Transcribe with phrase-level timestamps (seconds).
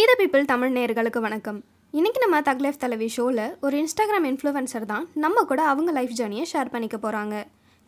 [0.00, 1.56] ஷீத people Tamil நேயர்களுக்கு வணக்கம்.
[1.94, 6.70] இன்றைக்கி நம்ம தக்லைஃப் தலைவி ஷோவில் ஒரு இன்ஸ்டாகிராம் இன்ஃப்ளூயன்சர் தான் நம்ம கூட அவங்க லைஃப் ஜேர்னியை ஷேர்
[6.74, 7.34] பண்ணிக்க போகிறாங்க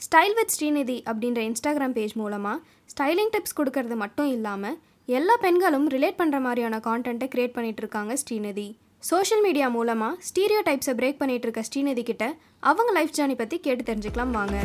[0.01, 2.57] ஸ்டைல் வித் ஸ்ரீநிதி அப்படின்ற இன்ஸ்டாகிராம் பேஜ் மூலமாக
[2.93, 4.75] ஸ்டைலிங் டிப்ஸ் கொடுக்கறது மட்டும் இல்லாமல்
[5.09, 8.67] எல்லா பெண்களும் ரிலேட் பண்ணுற மாதிரியான கான்டென்ட்டை க்ரியேட் பண்ணிட்டு இருக்காங்க ஸ்ரீநிதி
[9.11, 12.27] சோஷியல் மீடியா மூலமாக ஸ்டீரியோ டைப்ஸை பிரேக் பண்ணிகிட்டு இருக்க ஸ்ரீநிதி கிட்ட
[12.73, 14.59] அவங்க லைஃப் ஜேர்னி பற்றி கேட்டு தெரிஞ்சுக்கலாம் வாங்க.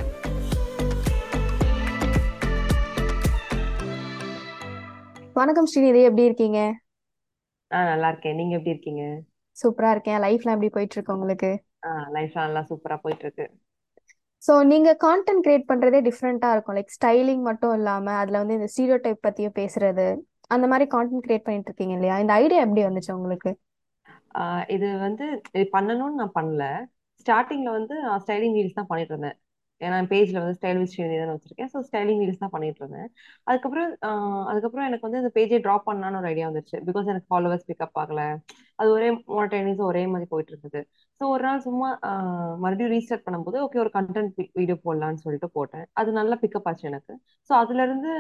[5.40, 6.60] வணக்கம் ஸ்ரீநிதி எப்படி இருக்கீங்க?
[7.72, 8.38] ஆ நல்லா இருக்கேன்.
[8.40, 9.04] நீங்க எப்படி இருக்கீங்க?
[9.58, 10.20] சூப்பரா இருக்கேன்.
[10.24, 11.52] லைஃப்லாம் எப்படி போயிட்டு இருக்கு உங்களுக்கு?
[11.84, 13.46] ஆ லைஃப்லாம் நல்லா சூப்பரா போயிட்டு இருக்கு
[14.42, 16.76] ஸோ நீங்க கான்டென்ட் கிரியேட் பண்றதே டிஃப்ரெண்டா இருக்கும்.
[16.78, 20.08] லைக் ஸ்டைலிங் மட்டும் இல்லாம அதுல வந்து இந்த ஸ்டீரியோ டைப் பத்தியும் பேசுறது
[20.52, 22.18] அந்த மாதிரி கான்டென்ட் கிரியேட் பண்ணிட்டு இருக்கீங்க இல்லையா?
[22.24, 23.52] இந்த ஐடியா எப்படி வந்துச்சு உங்களுக்கு?
[24.36, 25.26] ஆ, இது வந்து
[25.56, 26.64] இது பண்ணணும்னு நான் பண்ணல.
[27.22, 29.38] ஸ்டார்டிங்ல வந்து நான் ஸ்டைலிங் ரீல்ஸ் தான் பண்ணிட்டு இருந்தேன்.
[29.82, 31.70] ஏன்னா பேஜ்ல வந்து ஸ்டைல் வித் எழுதி தான் வச்சிருக்கேன்.
[31.74, 33.10] ஸோ ஸ்டைலிங் ரீல்ஸ் தான் பண்ணிட்டு இருந்தேன்.
[33.48, 33.90] அதுக்கப்புறம்
[34.52, 36.78] அதுக்கப்புறம் எனக்கு வந்து இந்த பேஜை ட்ராப் பண்ணலான்னு ஒரு ஐடியா வந்துருச்சு.
[36.88, 38.22] பிகாஸ் எனக்கு ஃபாலோவர்ஸ் பிக்கப் ஆகல.
[38.80, 40.82] அது ஒரே மோனடைனிஸ் ஒரே மாதிரி போயிட்டு இருந்தது.
[41.22, 41.90] ஸோ ஒரு நாள் சும்மா
[42.64, 45.86] மறுபடியும் ரீஸ்டார்ட் பண்ணும்போது ஓகே ஒரு கண்டென்ட் வீடியோ போடலான்னு சொல்லிட்டு போட்டேன்.
[45.94, 47.14] அது நல்லா பிக்கப் ஆச்சு எனக்கு.
[47.50, 48.12] ஸோ அதுல இருந்து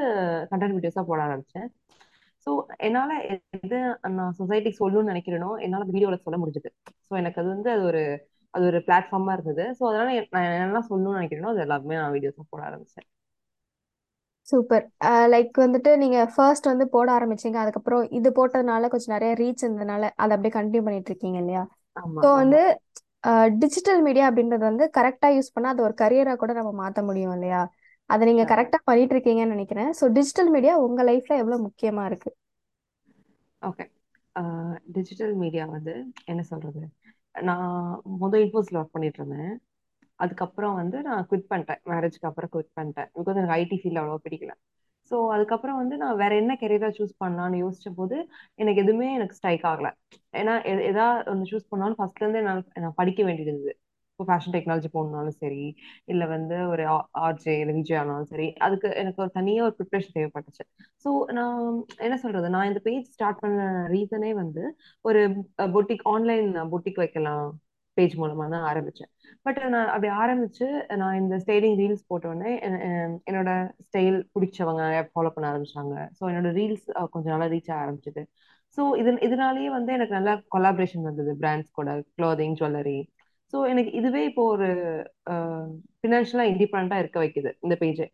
[0.53, 1.67] கண்டென்ட் வீடியோஸா போட ஆரம்பிச்சேன்.
[2.47, 2.51] ஸோ
[2.87, 3.11] என்னால
[3.57, 3.77] எது
[4.17, 6.69] நான் சொசைட்டிக்கு சொல்லணும்னு நினைக்கிறேனோ என்னால வீடியோவில் சொல்ல முடிஞ்சது.
[7.07, 8.01] ஸோ எனக்கு அது வந்து அது ஒரு
[8.57, 9.65] அது ஒரு பிளாட்ஃபார்மா இருந்தது.
[9.77, 13.07] ஸோ அதனால நான் என்ன சொல்லணும்னு நினைக்கிறேனோ அது எல்லாமே நான் வீடியோஸா போட ஆரம்பிச்சேன்.
[14.47, 14.85] சூப்பர்
[15.31, 17.57] லைக் வந்துட்டு நீங்க ஃபர்ஸ்ட் வந்து போட ஆரம்பிச்சீங்க.
[17.63, 21.63] அதுக்கப்புறம் இது போட்டதுனால கொஞ்சம் நிறைய ரீச் இருந்ததுனால அதை அப்படியே கண்டினியூ பண்ணிட்டு இருக்கீங்க இல்லையா?
[22.17, 22.61] ஸோ வந்து
[23.61, 27.61] டிஜிட்டல் மீடியா அப்படின்றது வந்து கரெக்டா யூஸ் பண்ணா அது ஒரு கரியரா கூட நம்ம மாத்த முடியும் இல்லையா?
[28.09, 29.91] அதை நீங்க கரெக்டா பண்ணிட்டு இருக்கீங்கன்னு நினைக்கிறேன்.
[29.99, 32.29] ஸோ டிஜிட்டல் மீடியா உங்க லைஃப்ல எவ்வளவு முக்கியமா இருக்கு?
[33.61, 33.85] ஓகே
[34.95, 35.93] டிஜிட்டல் மீடியா வந்து
[36.27, 36.83] என்ன சொல்றது?
[37.41, 39.61] நான் முதல் இன்ஃபோஸில் ஒர்க் பண்ணிட்டு இருந்தேன்
[40.15, 41.81] அதுக்கப்புறம் வந்து நான் குவிட் பண்ணிட்டேன்.
[41.85, 43.09] மேரேஜ்க்கு அப்புறம் குவிட் பண்ணிட்டேன்.
[43.15, 44.53] பிகாஸ் எனக்கு ஐடி ஃபீல்ட் அவ்வளோ பிடிக்கல.
[45.11, 49.63] ஸோ அதுக்கப்புறம் வந்து நான் வேற என்ன கெரியரா சூஸ் பண்ணலாம்னு யோசிச்ச போது எனக்கு எதுவுமே எனக்கு ஸ்ட்ரைக்
[49.63, 49.91] ஆகல.
[50.33, 53.79] ஏன்னா எ- எதா ஒன்று சூஸ் பண்ணாலும் ஃபர்ஸ்ட்லேருந்தே நான் நான் படிக்க வேண்டியது இருந்தது.
[54.19, 55.63] இப்போ ஃபேஷன் டெக்னாலஜி போகணுனாலும் சரி
[56.11, 56.83] இல்லை வந்து ஒரு
[57.25, 60.63] ஆர்ஜே இல்லை விஜய் ஆனாலும் சரி அதுக்கு எனக்கு ஒரு தனியாக ஒரு ப்ரிப்ரேஷன் தேவைப்பட்டுச்சு.
[61.03, 61.59] ஸோ நான்
[62.05, 62.47] என்ன சொல்றது?
[62.55, 63.59] நான் இந்த பேஜ் ஸ்டார்ட் பண்ண
[63.93, 64.63] ரீசனே வந்து
[65.05, 65.21] ஒரு
[65.75, 67.45] பொட்டிக் ஆன்லைன் பொட்டிக் வைக்கலாம்
[67.97, 69.11] பேஜ் மூலமாக தான் ஆரம்பித்தேன்
[69.45, 70.65] பட் நான் அப்படி ஆரம்பித்து
[71.01, 72.51] நான் இந்த ஸ்டைலிங் ரீல்ஸ் போட்டோடனே
[73.29, 73.51] என்னோட
[73.87, 74.83] ஸ்டைல் பிடிச்சவங்க
[75.13, 75.95] ஃபாலோ பண்ண ஆரம்பிச்சாங்க.
[76.17, 78.23] ஸோ என்னோட ரீல்ஸ் கொஞ்சம் நல்லா ரீச் ஆக ஆரம்பிச்சது.
[78.77, 81.31] ஸோ இது இதனாலேயே வந்து எனக்கு நல்லா கொலாபரேஷன் வந்தது.
[81.43, 82.97] பிராண்ட்ஸ் கூட க்ளோதிங் ஜுவல்லரி
[83.53, 84.67] ஸோ எனக்கு இதுவே இப்போ ஒரு
[86.01, 88.07] ஃபினான்ஷியலாக இண்டிபெண்ட்டாக இருக்க வைக்குது இந்த பேஜை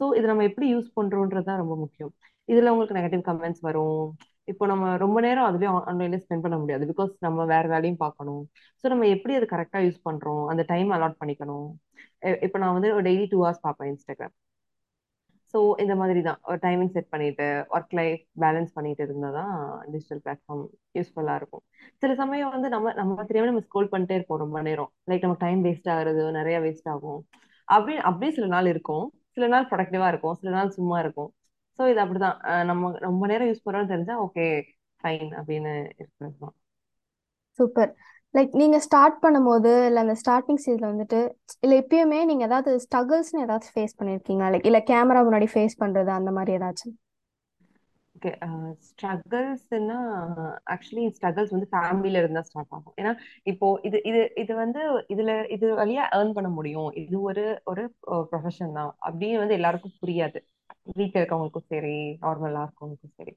[0.00, 2.12] ஸோ இது நம்ம எப்படி யூஸ் பண்ணுறோன்றது தான் ரொம்ப முக்கியம்.
[2.48, 4.04] இதில் உங்களுக்கு நெகட்டிவ் கமெண்ட்ஸ் வரும்.
[4.50, 6.84] இப்போ நம்ம ரொம்ப நேரம் அதுவே ஆன்லைன்ல ஸ்பெண்ட் பண்ண முடியாது.
[6.92, 8.42] பிகாஸ் நம்ம வேற வேலையும் பார்க்கணும்.
[8.80, 11.68] ஸோ நம்ம எப்படி அது கரெக்டாக யூஸ் பண்ணுறோம் அந்த டைம் அலாட் பண்ணிக்கணும்.
[12.46, 14.34] இப்போ நான் வந்து டெய்லி டூ ஹவர்ஸ் பார்ப்பேன் இன்ஸ்டாகிராம்
[15.54, 19.52] ஸோ இந்த மாதிரி தான் ஒரு டைமிங் செட் பண்ணிட்டு ஒர்க் லைஃப் பேலன்ஸ் பண்ணிட்டு இருந்தால் தான்
[19.92, 20.62] டிஜிட்டல் பிளாட்ஃபார்ம்
[20.98, 21.62] யூஸ்ஃபுல்லாக இருக்கும்.
[22.02, 24.90] சில சமயம் வந்து நம்ம நம்ம தெரியாம நம்ம ஸ்கோல் பண்ணிட்டே இருப்போம் ரொம்ப நேரம்.
[25.10, 27.20] லைக் நம்ம டைம் வேஸ்ட் ஆகுறது நிறைய வேஸ்ட் ஆகும்.
[27.68, 29.04] அப்படி அப்படியே சில நாள் இருக்கும்.
[29.36, 30.36] சில நாள் ப்ரொடக்டிவா இருக்கும்.
[30.40, 31.30] சில நாள் சும்மா இருக்கும்.
[31.78, 32.38] ஸோ இது அப்படிதான்.
[32.70, 34.46] நம்ம ரொம்ப நேரம் யூஸ் பண்ணுறோம்னு தெரிஞ்சா ஓகே
[35.04, 36.54] ஃபைன் அப்படின்னு இருக்கிறது தான்
[37.58, 37.92] சூப்பர்
[38.34, 41.20] லைக் நீங்க ஸ்டார்ட் பண்ணும்போது இல்ல அந்த ஸ்டார்டிங் ஸ்டேஜ்ல வந்துட்டு
[41.64, 44.50] இல்ல எப்பயுமே நீங்க ஏதாவது ஸ்ட்ரகிள்ஸ்னு ஏதாச்சும் ஃபேஸ் பண்ணிருக்கீங்களா?
[44.54, 46.94] லைக் இல்ல கேமரா முன்னாடி ஃபேஸ் பண்றது அந்த மாதிரி ஏதாச்சும்?
[48.88, 49.96] ஸ்ட்ரகிள்ஸ்னா
[50.74, 52.94] ஆக்சுவலி ஸ்ட்ரகிள்ஸ் வந்து ஃபேமிலியில இருந்தா ஸ்டார்ட் ஆகும்.
[53.00, 53.12] ஏன்னா
[53.44, 54.80] இப்போ இது இது இது வந்து
[55.14, 56.90] இதுல இது வழியா ஏர்ன் பண்ண முடியும்.
[57.02, 57.84] இது ஒரு ஒரு
[58.32, 58.92] ப்ரொஃபஷன் தான்.
[59.08, 60.40] அப்படின்னு வந்து எல்லாருக்கும் புரியாது.
[60.92, 63.32] வீட்டில் இருக்கவங்களுக்கும் சரி நார்மலா இருக்கவங்களுக்கும் சரி.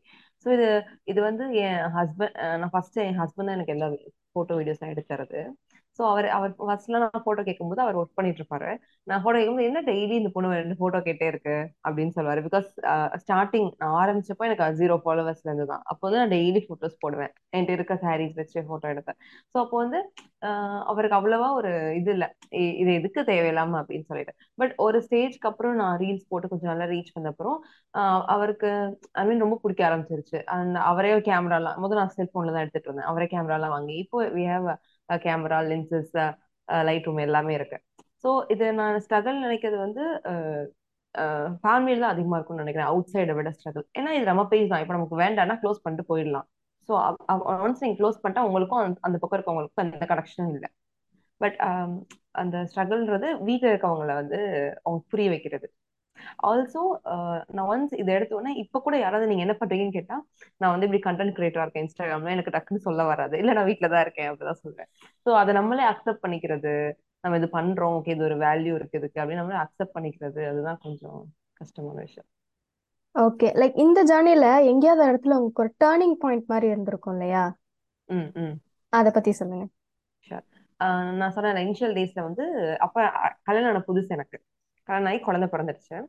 [0.45, 0.67] ஸோ இது
[1.05, 3.87] இது வந்து என் ஹஸ்பண்ட் நான் ஃபர்ஸ்ட் என் ஹஸ்பண்ட் தான் எனக்கு எல்லா
[4.31, 5.41] ஃபோட்டோ வீடியோஸ்லாம் எடுத்துறது
[5.99, 8.69] ஸோ அவர் அவர் ஃபர்ஸ்ட்லாம் நான் ஃபோட்டோ கேட்கும்போது அவர் ஒர்க் பண்ணிட்டு இருப்பாரு
[9.07, 11.55] நான் ஃபோட்டோ கேட்கும்போது என்ன டெய்லி இந்த பொண்ணு ரெண்டு ஃபோட்டோ கேட்டே இருக்கு?
[11.87, 12.41] அப்படின்னு சொல்லுவாரு.
[12.47, 12.67] பிகாஸ்
[13.23, 17.31] ஸ்டார்டிங் நான் ஆரம்பிச்சப்போ எனக்கு ஜீரோ ஃபாலோவர்ஸ்ல இருந்து தான் அப்போ வந்து நான் டெய்லி ஃபோட்டோஸ் போடுவேன்.
[17.53, 19.19] என்கிட்ட இருக்க சாரீஸ் வச்சு ஃபோட்டோ எடுப்பேன்.
[19.53, 19.99] ஸோ அப்போ வந்து
[20.47, 21.69] ஆஹ் அவருக்கு அவ்வளவா ஒரு
[21.99, 22.29] இது இல்லை.
[22.81, 23.77] இது எதுக்கு தேவையில்லாம?
[23.81, 24.33] அப்படின்னு சொல்லிட்டு.
[24.61, 27.57] பட் ஒரு ஸ்டேஜ்க்கு அப்புறம் நான் ரீல்ஸ் போட்டு கொஞ்சம் நல்லா ரீச் பண்ண அப்புறம்
[28.33, 28.69] அவருக்கு
[29.13, 30.39] ஐ மீன் ரொம்ப பிடிக்க ஆரம்பிச்சிருச்சு.
[30.55, 33.09] அண்ட் அவரே கேமராலாம் முதல்ல நான் செல்போன்ல தான் எடுத்துட்டு இருந்தேன்.
[33.11, 34.67] அவரே கேமராலாம் வாங்கி இப்போ we have
[35.25, 36.13] camera lenses
[36.87, 37.77] light room எல்லாமே இருக்கு.
[38.23, 40.03] ஸோ இது நான் ஸ்ட்ரகிள் நினைக்கிறது வந்து
[41.63, 42.89] ஃபேமிலியில் தான் அதிகமாக இருக்கும்னு நினைக்கிறேன்.
[42.91, 44.81] அவுட் சைடை விட ஸ்ட்ரகிள் ஏன்னா இது நம்ம பேஸ் தான்.
[44.83, 46.47] இப்போ நமக்கு வேண்டாம்னா க்ளோஸ் பண்ணிட்டு போயிடலாம்.
[46.87, 46.93] ஸோ
[47.65, 50.69] ஒன்ஸ் நீங்கள் க்ளோஸ் பண்ணிட்டா உங்களுக்கும் அந்த அந்த பக்கம் இருக்கவங்களுக்கும் எந்த கனெக்ஷனும் இல்லை.
[51.41, 51.57] பட்
[52.41, 54.39] அந்த ஸ்ட்ரகிள்ன்றது வீட்டில் இருக்கவங்கள வந்து
[54.85, 55.67] அவங்க புரிய வைக்கிறது.
[56.49, 56.81] ஆல்சோ
[57.49, 60.17] நான் ஒன்ஸ் இதை எடுத்த உடனே இப்ப கூட யாராவது நீங்க என்ன பண்றீங்கன்னு கேட்டா
[60.57, 63.35] நான் வந்து இப்படி கண்டென்ட் கிரியேட்டரா இருக்கேன் இன்ஸ்டாகிராம்ல எனக்கு டக்குன்னு சொல்ல வராது.
[63.37, 64.89] இல்ல நான் வீட்ல தான் இருக்கேன் அப்படிதான் சொல்றேன்.
[65.25, 66.73] ஸோ அதை நம்மளே அக்செப்ட் பண்ணிக்கிறது
[67.23, 71.19] நம்ம இது பண்றோம் ஓகே இது ஒரு வேல்யூ இருக்கு இதுக்கு அப்படின்னு நம்மளே அக்செப்ட் பண்ணிக்கிறது அதுதான் கொஞ்சம்
[71.53, 72.29] கஷ்டமான விஷயம்.
[73.15, 77.43] ஓகே லைக் இந்த ஜேர்னில எங்கேயாவது இடத்துல உங்களுக்கு ஒரு டேர்னிங் பாயிண்ட் மாதிரி இருந்திருக்கும் இல்லையா?
[78.09, 78.55] ம் ம்.
[78.93, 79.65] அதை பத்தி சொல்லுங்க.
[81.19, 82.45] நான் சொன்ன இனிஷியல் டேஸ்ல வந்து
[82.79, 83.03] அப்ப
[83.43, 84.37] கல்யாணம் புதுசு எனக்கு.
[84.85, 86.03] கல்யாணம் ஆகி குழந்தை பிறந்துருச்சு.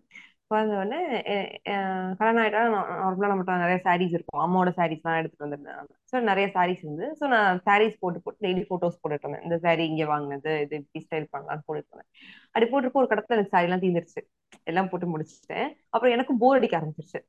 [0.48, 4.40] பிறந்த உடனே எ- எ- கல்யாணம் நார்மலாக நம்மகிட்ட நிறைய சாரீஸ் இருக்கும்.
[4.40, 8.98] அம்மாவோட சாரீஸ்லாம் எடுத்துட்டு வந்திருந்தேன் ஸோ நிறைய சாரீஸ் இருந்து ஸோ நான் சாரீஸ் போட்டு போட்டு டெய்லி ஃபோட்டோஸ்
[9.02, 9.42] போட்டுட்டு இருந்தேன்.
[9.42, 12.10] இந்த சாரீ இங்கே வாங்கினது இது இப்படி ஸ்டைல் பண்ணலாம்னு போட்டுட்டு இருந்தேன்.
[12.50, 14.22] அப்படி போட்டுருப்போ ஒரு கடத்துல எனக்கு சாரீலாம் தீர்ந்துருச்சு
[14.64, 15.68] எல்லாம் போட்டு முடிச்சுட்டேன்.
[15.88, 17.20] அப்புறம் எனக்கு போர் அடிக்க ஆரம்பிச்சிருச்சு.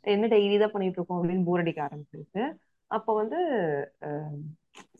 [0.00, 2.52] என்ன டெய்லி தான் பண்ணிட்டு இருக்கோம் அப்படின்னு போர் அடிக்க ஆரம்பிச்சிருச்சு.
[2.86, 3.38] அப்போ வந்து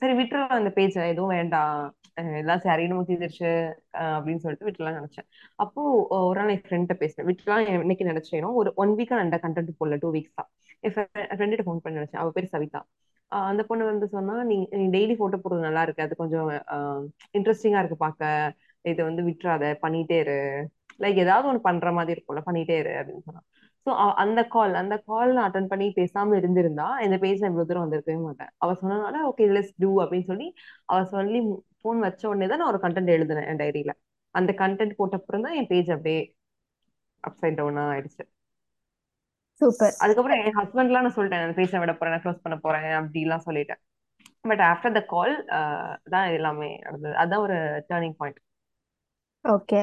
[0.01, 1.81] சரி விட்டுறலாம் அந்த பேஜ் எதுவும் வேண்டாம்.
[2.39, 3.51] எல்லாம் சரி நம்ம தீர்ந்துருச்சு
[4.15, 5.27] அப்படின்னு சொல்லிட்டு விட்டுலாம் நினைச்சேன்.
[5.57, 5.83] அப்போ
[6.29, 7.29] ஒரு நாள் என் ஃப்ரெண்ட்ட பேசினேன்.
[7.31, 10.51] விட்டுலாம் இன்னைக்கு நினைச்சேனோ ஒரு ஒன் வீக்கா நான் கண்டென்ட் போடல டூ வீக்ஸ் தான்
[10.83, 10.95] என்
[11.39, 12.23] ஃப்ரெண்ட்ட ஃபோன் பண்ணி நினைச்சேன்.
[12.23, 12.81] அவ பேர் சவிதா.
[13.33, 16.05] அந்த பொண்ணு வந்து சொன்னா நீ நீ டெய்லி போட்டோ போடுறது நல்லா இருக்கு.
[16.07, 16.49] அது கொஞ்சம்
[17.39, 18.31] இன்ட்ரெஸ்டிங்கா இருக்கு பார்க்க.
[18.85, 19.65] இதை வந்து விட்டுறாத.
[19.85, 20.39] பண்ணிட்டே இரு.
[21.01, 22.93] லைக் ஏதாவது ஒன்று பண்ற மாதிரி இருக்கும்ல பண்ணிட்டே இரு.
[23.01, 23.43] அப்படின்னு சொன்னா.
[23.87, 23.91] ஸோ
[24.23, 28.19] அந்த கால் அந்த கால் நான் அட்டன் பண்ணி பேசாம இருந்திருந்தா இந்த பேஜ் நான் இவ்வளவு தூரம் வந்திருக்கவே
[28.27, 28.51] மாட்டேன்.
[28.63, 30.49] அவ சொன்னனால ஓகே லெட்ஸ் டூ அப்படின்னு சொல்லி
[30.91, 31.41] அவ சொல்லி
[31.81, 33.93] ஃபோன் வச்ச உடனே தான் நான் ஒரு கண்டென்ட் எழுதினேன் என் டைரியில
[34.35, 36.21] அந்த கண்டென்ட் போட்ட அப்புறம் தான் என் பேஜ் அப்படியே
[37.25, 38.25] அப்சைட் டவுனா ஆயிடுச்சு.
[39.61, 39.95] சூப்பர்.
[40.05, 43.81] அதுக்கப்புறம் என் ஹஸ்பண்ட்லாம் நான் சொல்லிட்டேன் அந்த பேஜை விட போறேன் க்ளோஸ் பண்ண போறேன் அப்படிலாம் சொல்லிட்டேன்.
[44.51, 45.35] பட் ஆஃப்டர் த கால்
[46.15, 47.15] தான் எல்லாமே நடந்தது.
[47.23, 47.57] அதான் ஒரு
[47.91, 48.41] டேர்னிங் பாயிண்ட்
[49.45, 49.81] ஓகே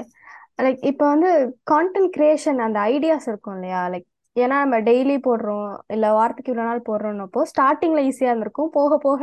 [0.65, 1.31] லைக் இப்போ வந்து
[1.71, 3.81] கான்டென்ட் கிரியேஷன் அந்த ஐடியாஸ் இருக்கும் இல்லையா?
[3.93, 8.71] லைக் ஏன்னா நம்ம டெய்லி போடுறோம் இல்லை வாரத்துக்கு இவ்வளோ நாள் போடுறோம்னப்போ ஸ்டார்டிங்ல ஈஸியாக இருந்திருக்கும்.
[8.77, 9.21] போக போக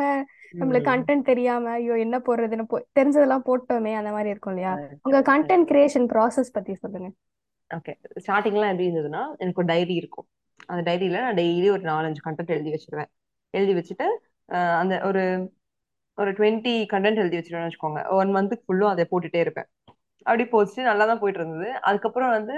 [0.60, 4.72] நம்மளுக்கு கண்டென்ட் தெரியாம ஐயோ என்ன போடுறதுன்னு போ தெரிஞ்சதெல்லாம் போட்டோமே அந்த மாதிரி இருக்கும் இல்லையா?
[5.06, 7.08] உங்க கண்டென்ட் கிரியேஷன் ப்ராசஸ் பத்தி சொல்லுங்க.
[7.70, 7.92] ஓகே
[8.24, 10.26] ஸ்டார்டிங்லாம் எப்படி இருந்ததுன்னா எனக்கு ஒரு டைரி இருக்கும்.
[10.70, 13.10] அந்த டைரியில நான் டெய்லி ஒரு நாலஞ்சு கண்டென்ட் எழுதி வச்சிருவேன்.
[13.54, 14.08] எழுதி வச்சுட்டு
[14.82, 15.24] அந்த ஒரு
[16.18, 18.00] ஒரு டுவெண்ட்டி கண்டென்ட் எழுதி வச்சிருவேன்னு வச்சுக்கோங்க.
[18.18, 19.68] ஒன் மந்த்துக்கு ஃபுல்லும் அதை போட்டுட்டே இருப்பேன்.
[20.26, 22.56] அப்படி போச்சு நல்லா தான் போயிட்டு இருந்தது அதுக்கப்புறம் வந்து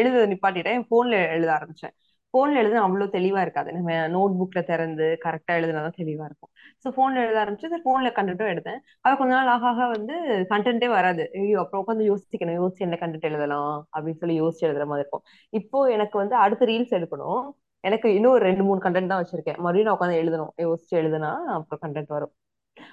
[0.00, 0.76] எழுத நிப்பாட்டிட்டேன்.
[0.78, 1.94] என் ஃபோன்ல எழுத ஆரம்பிச்சேன்.
[2.34, 3.70] ஃபோன்ல எழுத அவ்வளோ தெளிவா இருக்காது.
[3.76, 6.50] நம்ம நோட் புக்ல திறந்து கரெக்டா எழுதுனா தான் தெளிவா இருக்கும்.
[6.82, 8.80] ஸோ ஃபோன்ல எழுத ஆரம்பிச்சு ஃபோன்ல கண்டென்ட்டும் எடுத்தேன்.
[9.04, 10.14] அது கொஞ்ச நாள் ஆக ஆக வந்து
[10.52, 11.24] கண்டென்ட்டே வராது.
[11.40, 15.24] ஐயோ அப்புறம் உட்காந்து யோசிக்கணும் யோசிச்சு என்ன கண்டென்ட் எழுதலாம் அப்படின்னு சொல்லி யோசிச்சு எழுதுற மாதிரி இருக்கும்.
[15.52, 17.42] இப்போ எனக்கு வந்து அடுத்த ரீல்ஸ் எடுக்கணும்.
[17.84, 19.58] எனக்கு இன்னும் ரெண்டு மூணு கண்டென்ட் தான் வச்சிருக்கேன்.
[19.64, 20.52] மறுபடியும் நான் உட்காந்து எழுதணும்.
[20.66, 22.32] யோசிச்சு எழுதுனா அப்புறம் கண்டென்ட் வரும்.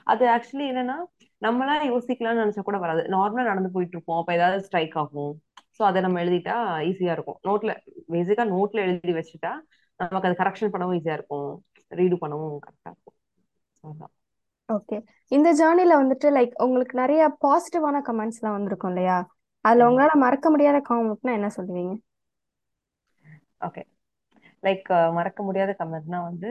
[0.08, 0.98] அது ஆக்சுவலி என்னன்னா
[1.42, 3.02] நம்மளா யோசிக்கலாம்னு நினைச்சா கூட வராது.
[3.14, 5.34] நார்மலா நடந்து போயிட்டு இருப்போம் அப்ப ஏதாவது ஸ்ட்ரைக் ஆகும்.
[5.78, 6.56] ஸோ அதை நம்ம எழுதிட்டா
[6.90, 7.40] ஈஸியா இருக்கும்.
[7.44, 7.72] நோட்ல
[8.14, 9.52] பேசிக்கா நோட்ல எழுதி வச்சுட்டா
[10.00, 11.50] நமக்கு அது கரெக்ஷன் பண்ணவும் ஈஸியா இருக்கும்.
[11.92, 13.18] ரீடு பண்ணவும் கரெக்டா இருக்கும்.
[14.70, 14.98] ஓகே
[15.32, 19.18] இந்த ஜேர்னில வந்துட்டு லைக் உங்களுக்கு நிறைய பாசிட்டிவான கமெண்ட்ஸ்லாம் வந்திருக்கும் இல்லையா?
[19.66, 19.88] அதுல.
[19.88, 21.94] உங்களால மறக்க முடியாத காமெண்ட்னா என்ன சொல்லுவீங்க?
[23.62, 23.82] ஓகே
[24.64, 24.88] லைக்
[25.18, 26.50] மறக்க முடியாத கமெண்ட்னா வந்து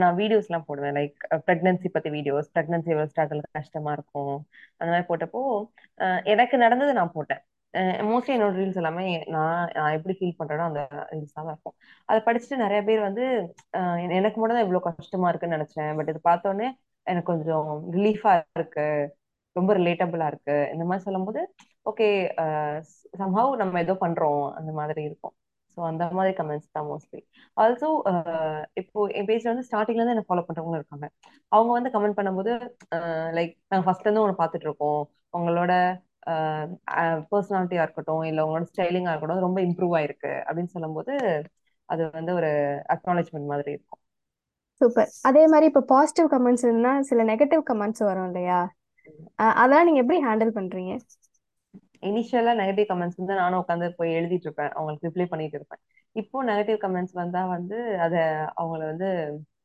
[0.00, 0.94] நான் வீடியோஸ் எல்லாம் போடுவேன்.
[0.98, 1.16] லைக்
[1.46, 4.34] ப்ரெக்னன்சி பத்தி வீடியோஸ் ப்ரெக்னன்சி எவ்வளவு ஸ்ட்ரகிள் கஷ்டமா இருக்கும்
[4.78, 5.42] அந்த மாதிரி போட்டப்போ
[6.34, 7.42] எனக்கு நடந்தது நான் போட்டேன்.
[8.08, 11.76] மோஸ்ட்லி என்னோட ரீல்ஸ் எல்லாமே நான் நான் எப்படி ஃபீல் பண்றேனோ அந்த ரீல்ஸ் தான் இருக்கும்.
[12.08, 13.24] அதை படிச்சுட்டு நிறைய பேர் வந்து
[14.18, 15.92] எனக்கு மட்டும் தான் இவ்வளவு கஷ்டமா இருக்குன்னு நினைச்சேன்.
[15.98, 16.68] பட் இது பார்த்தோன்னே
[17.06, 18.86] எனக்கு கொஞ்சம் ரிலீஃபா இருக்கு
[19.56, 20.56] ரொம்ப ரிலேட்டபிளா இருக்கு.
[20.74, 21.40] இந்த மாதிரி சொல்லும்போது
[21.90, 22.06] ஓகே
[23.22, 25.34] சம்ஹவ் நம்ம ஏதோ பண்றோம் அந்த மாதிரி இருக்கும்.
[25.76, 27.20] ஸோ அந்த மாதிரி கமெண்ட்ஸ் தான் மோஸ்ட்லி
[27.56, 27.88] ஆல்சோ
[28.80, 31.06] இப்போ என் பேஜ்ல வந்து ஸ்டார்டிங்ல இருந்து என்ன ஃபாலோ பண்றவங்களும் இருக்காங்க.
[31.52, 32.52] அவங்க வந்து கமெண்ட் பண்ணும்போது
[33.38, 35.02] லைக் நாங்க ஃபர்ஸ்ட்ல இருந்து உங்களை பார்த்துட்டு இருக்கோம்.
[35.34, 35.72] உங்களோட
[37.32, 41.14] பர்சனாலிட்டியா இருக்கட்டும் இல்ல உங்களோட ஸ்டைலிங்கா இருக்கட்டும் ரொம்ப இம்ப்ரூவ் ஆயிருக்கு அப்படின்னு சொல்லும்போது
[41.88, 42.50] அது வந்து ஒரு
[42.94, 44.00] அக்னாலேஜ்மெண்ட் மாதிரி இருக்கும்.
[44.80, 48.60] சூப்பர் அதே மாதிரி இப்போ பாசிட்டிவ் கமெண்ட்ஸ் இருந்தா சில நெகட்டிவ் கமெண்ட்ஸ் வரும் இல்லையா?
[49.60, 50.92] அதெல்லாம் நீங்க எப்படி ஹேண்டில் பண்றீங்க?
[52.04, 55.80] இனிஷியலா நெகட்டிவ் கமெண்ட்ஸ் வந்து நானும் உட்காந்து போய் எழுதிட்டு இருப்பேன் அவங்களுக்கு ரிப்ளை பண்ணிட்டு இருப்பேன்.
[56.16, 58.20] இப்போ நெகட்டிவ் கமெண்ட்ஸ் வந்தா வந்து அதை
[58.60, 59.08] அவங்கள வந்து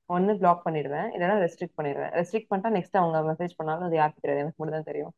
[0.10, 1.10] ஒன்னு பிளாக் பண்ணிடுவேன்.
[1.16, 2.12] இல்லைன்னா ரெஸ்ட்ரிக்ட் பண்ணிடுவேன்.
[2.20, 4.44] ரெஸ்ட்ரிக்ட் பண்ணிட்டா நெக்ஸ்ட் அவங்க மெசேஜ் பண்ணாலும் அது யாருக்கு தெரியாது.
[4.44, 5.14] எனக்கு மட்டும் தான் தெரியும்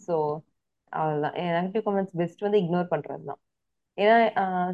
[0.00, 0.14] ஸோ
[0.92, 3.40] அவ்வளோதான் நெகட்டிவ் கமெண்ட்ஸ் பெஸ்ட் வந்து இக்னோர் பண்றது தான்
[3.98, 4.16] ஏன்னா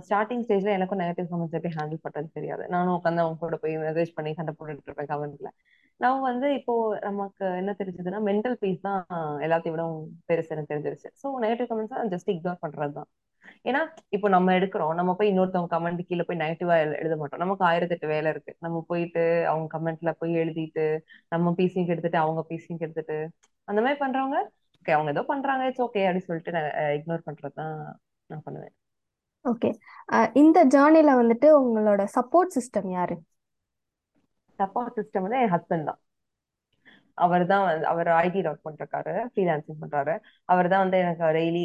[0.07, 2.65] ஸ்டார்டிங் ஸ்டேஜ்ல எனக்கும் நெகட்டிவ் கமெண்ட்ஸ் எப்படி ஹேண்டில் பண்றது தெரியாது.
[2.75, 5.51] நானும் உட்காந்து அவங்க கூட போய் மெசேஜ் பண்ணி சண்டை போட்டுட்டு இருப்பேன் கமெண்ட்ல
[6.01, 6.73] நான் வந்து இப்போ
[7.07, 9.01] நமக்கு என்ன தெரிஞ்சதுன்னா மென்டல் பீஸ் தான்
[9.47, 9.85] எல்லாத்தையும் விட
[10.29, 11.09] பெருசு எனக்கு தெரிஞ்சிருச்சு.
[11.23, 13.09] So negative comments just ignore பண்றது தான்
[13.69, 13.81] ஏன்னா
[14.17, 14.93] இப்போ நம்ம எடுக்கிறோம்.
[14.99, 17.43] நம்ம போய் இன்னொருத்தவங்க கமெண்ட் கீழே போய் நெகட்டிவா எழுத மாட்டோம்.
[17.45, 18.53] நமக்கு ஆயிரத்தெட்டு வேலை இருக்கு.
[18.65, 20.87] நம்ம போயிட்டு அவங்க கமெண்ட்ல போய் எழுதிட்டு
[21.35, 23.19] நம்ம பீசியும் எடுத்துட்டு அவங்க பீசியும் எடுத்துட்டு
[23.69, 24.39] அந்த மாதிரி பண்றவங்க
[24.81, 25.63] ஓகே அவங்க ஏதோ பண்றாங்க.
[25.71, 27.75] இட்ஸ் ஓகே அப்படின்னு சொல்லிட்டு நான் இக்னோர் பண்றது தான்
[28.31, 28.75] நான் பண்ணுவேன்.
[29.45, 29.69] ஓகே
[30.43, 33.17] இந்த ஜேர்னில வந்துட்டு உங்களோட சப்போர்ட் சிஸ்டம் யாரு?
[34.59, 36.01] சப்போர்ட் சிஸ்டம் வந்து என் ஹஸ்பண்ட் தான்.
[37.19, 40.15] அவர் தான் வந்து அவர் ஐடியில் ஒர்க் பண்ணிருக்காரு ஃப்ரீலான்சிங் பண்றாரு.
[40.49, 41.63] அவர் தான் வந்து எனக்கு டெய்லி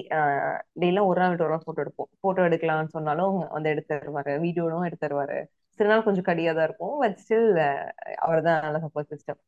[0.81, 2.09] டெய்லியும் ஒரு நாள் விட்டு ஒரு நாள் ஃபோட்டோ எடுப்போம்.
[2.21, 5.37] ஃபோட்டோ எடுக்கலாம்னு சொன்னாலும் வந்து எடுத்து தருவாரு வீடியோவும் எடுத்து தருவாரு.
[5.79, 7.49] சில நாள் கொஞ்சம் கடியா தான் இருக்கும் பட் ஸ்டில்
[8.25, 9.41] அவர் தான் நல்ல சப்போர்ட் சிஸ்டம்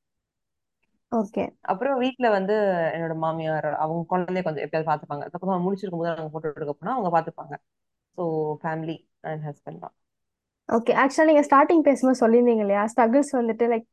[1.11, 2.53] ஓகே அப்புறம் வீட்ல வந்து
[2.95, 7.55] என்னோட மாமியார் அவங்க குழந்தைய கொஞ்சம் எப்பயாவது அதுக்கப்புறம் முடிச்சிருக்கும் போது நாங்கள் ஃபோட்டோ எடுக்க போனா அவங்க பார்த்துப்பாங்க.
[8.17, 8.23] ஸோ
[8.63, 8.95] ஃபேமிலி
[9.29, 9.95] அண்ட் ஹஸ்பண்ட் தான்.
[10.69, 13.85] ஓகே ஆக்சுவலாக நீங்கள் ஸ்டார்டிங் பேசும்போது சொல்லியிருந்தீங்க இல்லையா ஸ்ட்ரகிள்ஸ் வந்துட்டு லைக்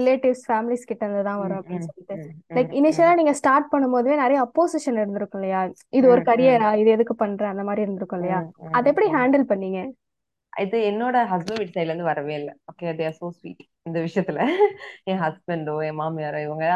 [0.00, 2.16] ரிலேட்டிவ்ஸ் ஃபேமிலிஸ் கிட்ட இருந்து தான் வரும் அப்படின்னு சொல்லிட்டு.
[2.56, 5.60] லைக் இனிஷியலாக நீங்கள் ஸ்டார்ட் பண்ணும்போதே நிறைய அப்போசிஷன் இருந்திருக்கும் இல்லையா?
[5.98, 7.44] இது ஒரு கரியரா இது எதுக்கு பண்ற?
[7.52, 8.40] அந்த மாதிரி இருந்திருக்கும் இல்லையா?
[8.78, 9.80] அதை எப்படி ஹேண்டில் பண்ணீங்க?
[10.52, 12.52] இது என்னோட ஹஸ்பண்ட் வீட் சைட்ல இருந்து வரவே இல்லை.
[12.70, 14.38] ஓகே தேர் சோ ஸ்வீட் இந்த விஷயத்துல.
[15.10, 16.66] என் ஹஸ்பண்டோ என் மாமியாரோ இவங்க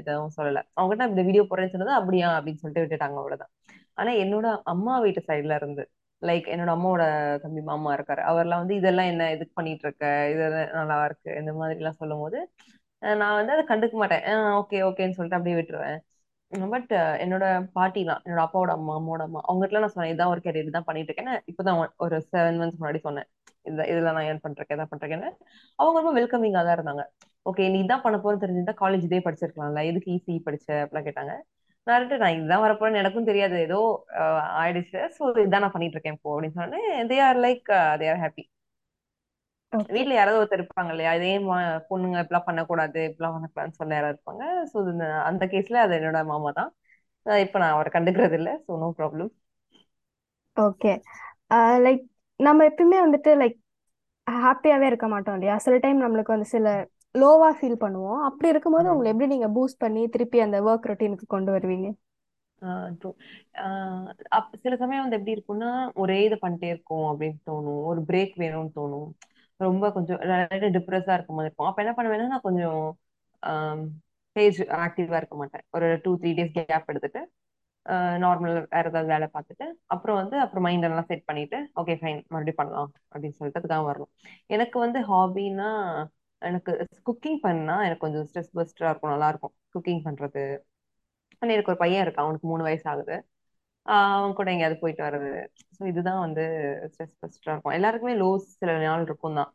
[0.00, 0.62] எதுவும் சொல்லல.
[0.78, 2.30] அவங்ககிட்ட இந்த வீடியோ போடுறேன்னு சொன்னது அப்படியா?
[2.38, 3.52] அப்படின்னு சொல்லிட்டு விட்டுட்டாங்க அவ்வளவுதான்.
[4.00, 5.84] ஆனா என்னோட அம்மா வீட்டு சைட்ல இருந்து
[6.22, 7.04] லைக் என்னோட அம்மாவோட
[7.42, 8.22] தம்பி மாமா இருக்காரு.
[8.30, 9.24] அவர்லாம் வந்து இதெல்லாம் என்ன?
[9.34, 10.44] இதுக்கு பண்ணிட்டு இருக்க இது
[10.80, 11.30] நல்லா இருக்கு.
[11.40, 12.38] இந்த மாதிரி எல்லாம் சொல்லும் போது
[13.22, 14.24] நான் வந்து அதை கண்டுக்க மாட்டேன்.
[14.60, 15.98] ஓகே ஓகேன்னு சொல்லிட்டு அப்படியே விட்டுருவேன்.
[16.72, 16.92] பட்
[17.24, 17.44] என்னோட
[17.76, 21.10] பாட்டி தான் என்னோட அப்பாவோட அம்மா அம்மாவோட அம்மா அவங்ககிட்ட நான் சொன்னேன் இதான் ஒரு கேரியர் தான் பண்ணிட்டு
[21.10, 23.28] இருக்கேன் இப்பதான் ஒரு செவன் மந்த்ஸ் முன்னாடி சொன்னேன்.
[23.70, 25.30] இந்த இதுல நான் ஏன் பண்றேன் இதான் பண்றேன்னு.
[25.78, 27.04] அவங்க ரொம்ப வெல்கமிங்கா தான் இருந்தாங்க.
[27.46, 29.82] ஓகே நீ இதான் பண்ண போறேன்னு தெரிஞ்சிருந்தா காலேஜ் இதே படிச்சிருக்கலாம்ல.
[29.90, 30.68] எதுக்கு ஈஸி படிச்ச?
[30.84, 31.34] அப்படிலாம் கேட்டாங்க.
[31.86, 33.56] நான் இருந்துட்டு நான் இதுதான் வரப்போறேன்னு எனக்கும் தெரியாது.
[33.66, 33.78] ஏதோ
[34.60, 35.00] ஆயிடுச்சு.
[35.16, 37.64] ஸோ இதான் நான் பண்ணிட்டு இருக்கேன் இப்போ அப்படின்னு சொன்னேன் they are like
[38.00, 38.44] they are happy
[39.88, 41.10] வீட்ல யாராவது ஒருத்தர் இருப்பாங்க இல்லையா?
[41.18, 41.30] இதே
[41.90, 44.42] பொண்ணுங்க இப்படிலாம் பண்ணக்கூடாது இப்படிலாம் பண்ணக்கூடாதுன்னு சொல்ல யாராவது இருப்பாங்க.
[44.70, 44.76] ஸோ
[45.30, 46.70] அந்த கேஸ்ல அது என்னோட மாமா தான்.
[47.26, 48.50] இப்ப நான் அவரை கண்டுக்கிறது இல்ல.
[48.66, 49.30] So no problem
[50.56, 50.92] okay
[51.84, 52.02] like
[52.40, 53.56] நம்ம எப்பயுமே வந்துட்டு லைக்
[54.26, 55.56] ஹாப்பியாவே இருக்க மாட்டோம் இல்லையா?
[55.64, 56.68] சில டைம் நம்மளுக்கு வந்து சில
[57.14, 58.22] லோவா ஃபீல் பண்ணுவோம்.
[58.28, 61.88] அப்படி இருக்கும்போது உங்களை எப்படி நீங்க பூஸ்ட் பண்ணி திருப்பி அந்த ஒர்க் ரொட்டீனுக்கு கொண்டு வருவீங்க?
[64.64, 65.70] சில சமயம் வந்து எப்படி இருக்கும்னா
[66.02, 67.82] ஒரே இது பண்ணிட்டே இருக்கும் அப்படின்னு தோணும்.
[67.90, 69.08] ஒரு பிரேக் வேணும்னு தோணும்.
[69.60, 70.20] ரொம்ப கொஞ்சம்
[70.76, 72.82] டிப்ரெஸ்ஸா இருக்க மாதிரி இருக்கும் அப்ப என்ன பண்ணுவேன்னா நான் கொஞ்சம்
[74.36, 75.64] பேஜ் ஆக்டிவா இருக்க மாட்டேன்.
[75.76, 77.20] ஒரு டூ த்ரீ டேஸ் கேப் எடுத்துட்டு
[78.24, 82.60] நார்மல் வேற ஏதாவது வேலை பார்த்துட்டு அப்புறம் வந்து அப்புறம் மைண்ட் எல்லாம் செட் பண்ணிட்டு ஓகே ஃபைன் மறுபடியும்
[82.60, 84.12] பண்ணலாம் அப்படின்னு சொல்லிட்டு அதுக்காக வரணும்.
[84.54, 85.70] எனக்கு வந்து ஹாபினா
[86.44, 86.72] எனக்கு
[87.08, 89.54] குக்கிங் பண்ணா எனக்கு கொஞ்சம் ஸ்ட்ரெஸ் பஸ்டரா இருக்கும் நல்லா இருக்கும்.
[89.74, 90.44] குக்கிங் பண்றது.
[91.42, 93.16] ஆனா எனக்கு ஒரு பையன் இருக்கான் அவனுக்கு மூணு வயசு ஆகுது.
[93.86, 95.30] அவன் கூட எங்கேயாவது போயிட்டு வர்றது.
[95.76, 96.44] ஸோ இதுதான் வந்து
[96.92, 97.76] ஸ்ட்ரெஸ் பஸ்டரா இருக்கும்.
[97.78, 99.50] எல்லாருக்குமே லோஸ் சில நாள் இருக்கும் தான்.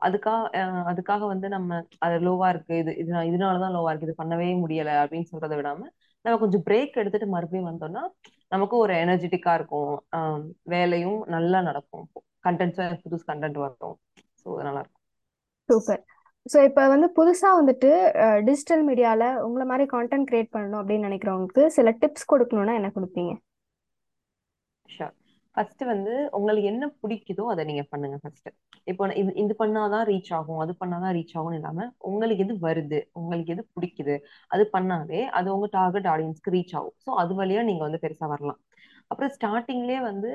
[0.00, 2.74] அதுக்காக அதுக்காக வந்து நம்ம அது லோவா இருக்கு.
[2.82, 4.08] இது இது இதனாலதான் லோவா இருக்கு.
[4.08, 5.82] இது பண்ணவே முடியல அப்படின்னு சொல்றதை விடாம
[6.24, 8.02] நம்ம கொஞ்சம் பிரேக் எடுத்துட்டு மறுபடியும் வந்தோம்னா
[8.52, 9.92] நமக்கும் ஒரு எனர்ஜெட்டிக்கா இருக்கும்.
[10.74, 12.06] வேலையும் நல்லா நடக்கும்.
[12.46, 13.96] கண்டென்ட்ஸும் புதுசு கண்டென்ட் வரும்.
[14.42, 15.00] ஸோ நல்லா இருக்கும்.
[15.68, 16.02] சூப்பர்
[16.46, 17.90] ஸோ இப்போ வந்து புதுசாக வந்துட்டு
[18.48, 23.32] டிஜிட்டல் மீடியாவில் உங்களை மாதிரி கான்டென்ட் கிரியேட் பண்ணணும் அப்படின்னு நினைக்கிறவங்களுக்கு சில டிப்ஸ் கொடுக்கணும்னா என்ன கொடுப்பீங்க?
[24.88, 25.14] ஷோர்
[25.56, 28.48] ஃபர்ஸ்ட் வந்து உங்களுக்கு என்ன பிடிக்குதோ அதை நீங்க பண்ணுங்க ஃபர்ஸ்ட்
[28.90, 33.52] இப்போ இது இது பண்ணாதான் ரீச் ஆகும் அது பண்ணாதான் ரீச் ஆகும் இல்லாம உங்களுக்கு எது வருது உங்களுக்கு
[33.54, 34.16] எது பிடிக்குது
[34.50, 36.96] அது பண்ணாலே அது உங்க டார்கெட் ஆடியன்ஸ்க்கு ரீச் ஆகும்.
[37.04, 38.60] ஸோ அது வழியா நீங்க வந்து பெருசா வரலாம்.
[39.10, 40.28] அப்புறம் ஸ்டார்டிங்லேயே வந்து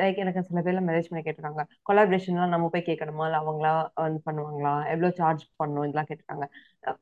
[0.00, 1.62] லைக் எனக்கு சில பேர்ல மேரேஜ் பண்ணி கேட்டிருக்காங்க.
[1.88, 3.24] கொலாபரேஷன்லாம் நம்ம போய் கேட்கணுமா?
[3.28, 4.74] இல்லை அவங்களா வந்து பண்ணுவாங்களா?
[4.92, 5.86] எவ்வளோ சார்ஜ் பண்ணணும்?
[5.86, 6.46] இதெல்லாம் கேட்டிருக்காங்க.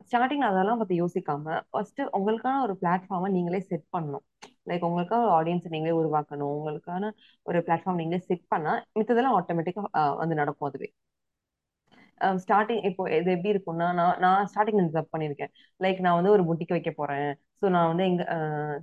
[0.08, 4.24] ஸ்டார்டிங் அதெல்லாம் பத்தி யோசிக்காம ஃபர்ஸ்ட் உங்களுக்கான ஒரு பிளாட்ஃபார்மை நீங்களே செட் பண்ணணும்.
[4.70, 6.54] லைக் உங்களுக்காக ஒரு ஆடியன்ஸ் நீங்களே உருவாக்கணும்.
[6.58, 7.10] உங்களுக்கான
[7.46, 9.84] ஒரு பிளாட்ஃபார்ம் நீங்களே செட் பண்ணா மித்ததெல்லாம் ஆட்டோமேட்டிக்கா
[10.22, 10.90] வந்து நடக்கும் அதுவே.
[12.42, 15.50] ஸ்டார்டிங் இப்போ இது எப்படி இருக்கும்னா நான் நான் ஸ்டார்டிங் ரிசர்வ் பண்ணியிருக்கேன்.
[15.80, 17.28] லைக் நான் வந்து ஒரு புட்டிக்கு வைக்க போறேன்.
[17.60, 18.22] ஸோ நான் வந்து எங்க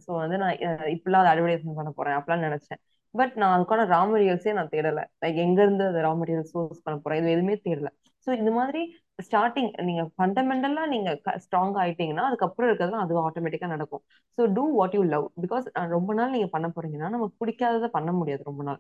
[0.05, 0.55] ஸோ வந்து நான்
[0.95, 2.15] இப்படிலாம் அதை அட்வர்டைஸ்மெண்ட் பண்ண போறேன்.
[2.17, 2.79] அப்படிலாம் நினைச்சேன்.
[3.13, 5.03] பட் நான் அதுக்கான ரா மெட்டீரியல்ஸே நான் தேடலை.
[5.23, 7.91] லைக் எங்கேருந்து அந்த ரா மெட்டீரியல் சோர்ஸ் பண்ண போகிறேன் இது எதுவுமே தேடலை.
[8.27, 8.81] ஸோ இந்த மாதிரி
[9.19, 11.09] ஸ்டார்டிங் நீங்க ஃபண்டமெண்டலா நீங்க
[11.43, 14.03] ஸ்ட்ராங் ஆயிட்டீங்கன்னா அதுக்கப்புறம் இருக்கிறதுலாம் அது ஆட்டோமேட்டிக்கா நடக்கும்.
[14.37, 18.43] So do what you love because ரொம்ப நாள் நீங்க பண்ண போறீங்கன்னா நமக்கு பிடிக்காததை பண்ண முடியாது
[18.43, 18.79] ரொம்ப நாள்.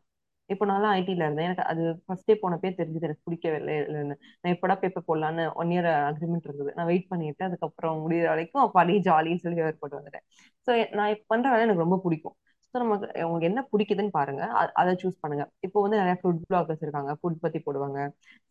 [0.49, 1.47] இப்போ நான்லாம் ஐடில இருந்தேன்.
[1.49, 5.89] எனக்கு அது ஃபர்ஸ்டே போனப்பே தெரிஞ்சது எனக்கு பிடிக்கவே இல்லை இல்லைன்னு நான் எப்படா பேப்பர் போடலான்னு ஒன் இயர்
[6.09, 6.71] அக்ரிமெண்ட் இருந்தது.
[6.77, 10.25] நான் வெயிட் பண்ணிட்டு அதுக்கப்புறம் முடியிற வரைக்கும் பழைய ஜாலின்னு சொல்லி ஏற்பட்டு வந்துட்டேன்.
[10.67, 12.35] ஸோ நான் பண்ணுற பண்ற வேலை எனக்கு ரொம்ப பிடிக்கும்.
[12.75, 14.41] ஸோ நமக்கு உங்களுக்கு என்ன பிடிக்குதுன்னு பாருங்க.
[14.81, 15.43] அதை சூஸ் பண்ணுங்க.
[15.65, 17.11] இப்போ வந்து நிறைய ஃபுட் பிளாகர்ஸ் இருக்காங்க.
[17.19, 17.99] ஃபுட் பத்தி போடுவாங்க.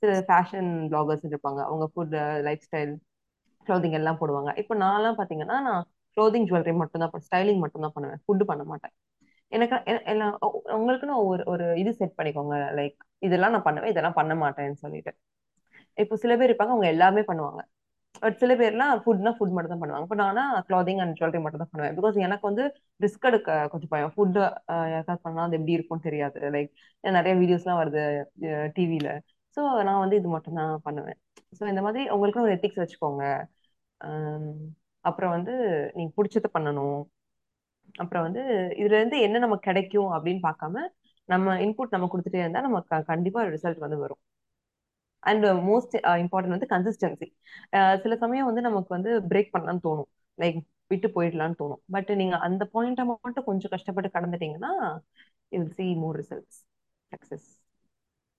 [0.02, 1.60] சில ஃபேஷன் பிளாகர்ஸ் இருப்பாங்க.
[1.68, 2.14] அவங்க ஃபுட்
[2.46, 2.92] லைஃப் ஸ்டைல்
[3.66, 4.50] க்ளோதிங் எல்லாம் போடுவாங்க.
[4.62, 5.82] இப்போ நான்லாம் பாத்தீங்கன்னா நான்
[6.16, 8.20] க்ளோதிங் ஜுவல்லரி மட்டும் தான் ஸ்டைலிங் மட்டும் தான் பண்ணுவேன்.
[8.24, 8.94] ஃபுட் பண்ண மாட்டேன்.
[9.52, 9.76] எனக்கு
[10.12, 10.34] எல்லாம்
[10.78, 12.56] உங்களுக்குன்னு ஒரு ஒரு இது செட் பண்ணிக்கோங்க.
[12.78, 12.96] லைக்
[13.28, 15.12] இதெல்லாம் நான் பண்ணுவேன் இதெல்லாம் பண்ண மாட்டேன்னு சொல்லிட்டு.
[15.98, 16.74] இப்போ சில பேர் இருப்பாங்க.
[16.74, 17.60] அவங்க எல்லாமே பண்ணுவாங்க.
[18.24, 20.06] பட் சில பேர்லாம் ஃபுட்னா ஃபுட் மட்டும் தான் பண்ணுவாங்க.
[20.08, 21.94] இப்போ நானா கிளாதிங் அண்ட் ஜுவல்லரி மட்டும் தான் பண்ணுவேன்.
[21.98, 22.64] பிகாஸ் எனக்கு வந்து
[23.04, 24.12] ரிஸ்க் எடுக்க கொஞ்சம் பயம்.
[24.14, 24.38] ஃபுட்
[24.94, 26.38] யாருக்காவது பண்ணா அது எப்படி இருக்கும்னு தெரியாது.
[26.56, 26.70] லைக்
[27.18, 28.02] நிறைய வீடியோஸ்லாம் வருது
[28.78, 29.10] டிவியில
[29.56, 31.18] ஸோ நான் வந்து இது மட்டும் தான் பண்ணுவேன்.
[31.58, 33.24] ஸோ இந்த மாதிரி உங்களுக்கு ஒரு எத்திக்ஸ் வச்சுக்கோங்க.
[35.04, 35.52] அப்புறம் வந்து
[35.96, 36.98] நீங்க பிடிச்சத பண்ணணும்.
[38.02, 38.42] அப்புறம் வந்து
[38.80, 40.76] இதுல இருந்து என்ன நமக்கு கிடைக்கும் அப்படின்னு பார்க்காம
[41.28, 44.20] நம்ம இன்புட் நம்ம கொடுத்துட்டே இருந்தா நமக்கு கண்டிப்பாக கண்டிப்பா ரிசல்ட் வந்து வரும்.
[45.30, 47.28] அண்ட் மோஸ்ட் இம்பார்ட்டன்ட் வந்து கன்சிஸ்டன்சி
[48.04, 50.08] சில சமயம் வந்து நமக்கு வந்து பிரேக் பண்ணலாம்னு தோணும்.
[50.38, 50.58] லைக்
[50.92, 51.82] விட்டு போயிடலாம்னு தோணும்.
[51.94, 54.72] பட் நீங்க அந்த பாயிண்ட்டை மட்டும் கொஞ்சம் கஷ்டப்பட்டு கடந்துட்டீங்கன்னா
[55.56, 56.58] you see more results
[57.12, 57.46] success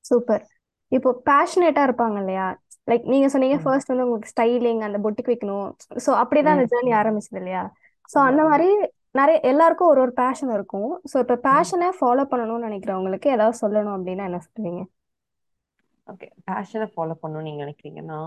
[0.05, 0.43] super.
[0.91, 2.47] இப்போ பேஷனேட்டாக இருப்பாங்க இல்லையா?
[2.89, 5.69] லைக் நீங்கள் சொன்னீங்க ஃபர்ஸ்ட் வந்து உங்களுக்கு ஸ்டைலிங் அந்த பொட்டிக் வைக்கணும்.
[6.05, 7.63] ஸோ அப்படிதான் அந்த ஜேர்னி ஆரம்பிச்சது இல்லையா?
[8.11, 8.67] ஸோ அந்த மாதிரி
[9.19, 10.91] நிறைய எல்லாருக்கும் ஒரு ஒரு பேஷன் இருக்கும்.
[11.11, 14.81] ஸோ இப்போ பேஷனை ஃபாலோ பண்ணணும்னு நினைக்கிறவங்களுக்கு ஏதாவது சொல்லணும் அப்படின்னா என்ன சொல்லுவீங்க
[16.07, 18.17] ஓகே பேஷனை ஃபாலோ பண்ணணும்னு நீங்க நினைக்கிறீங்கன்னா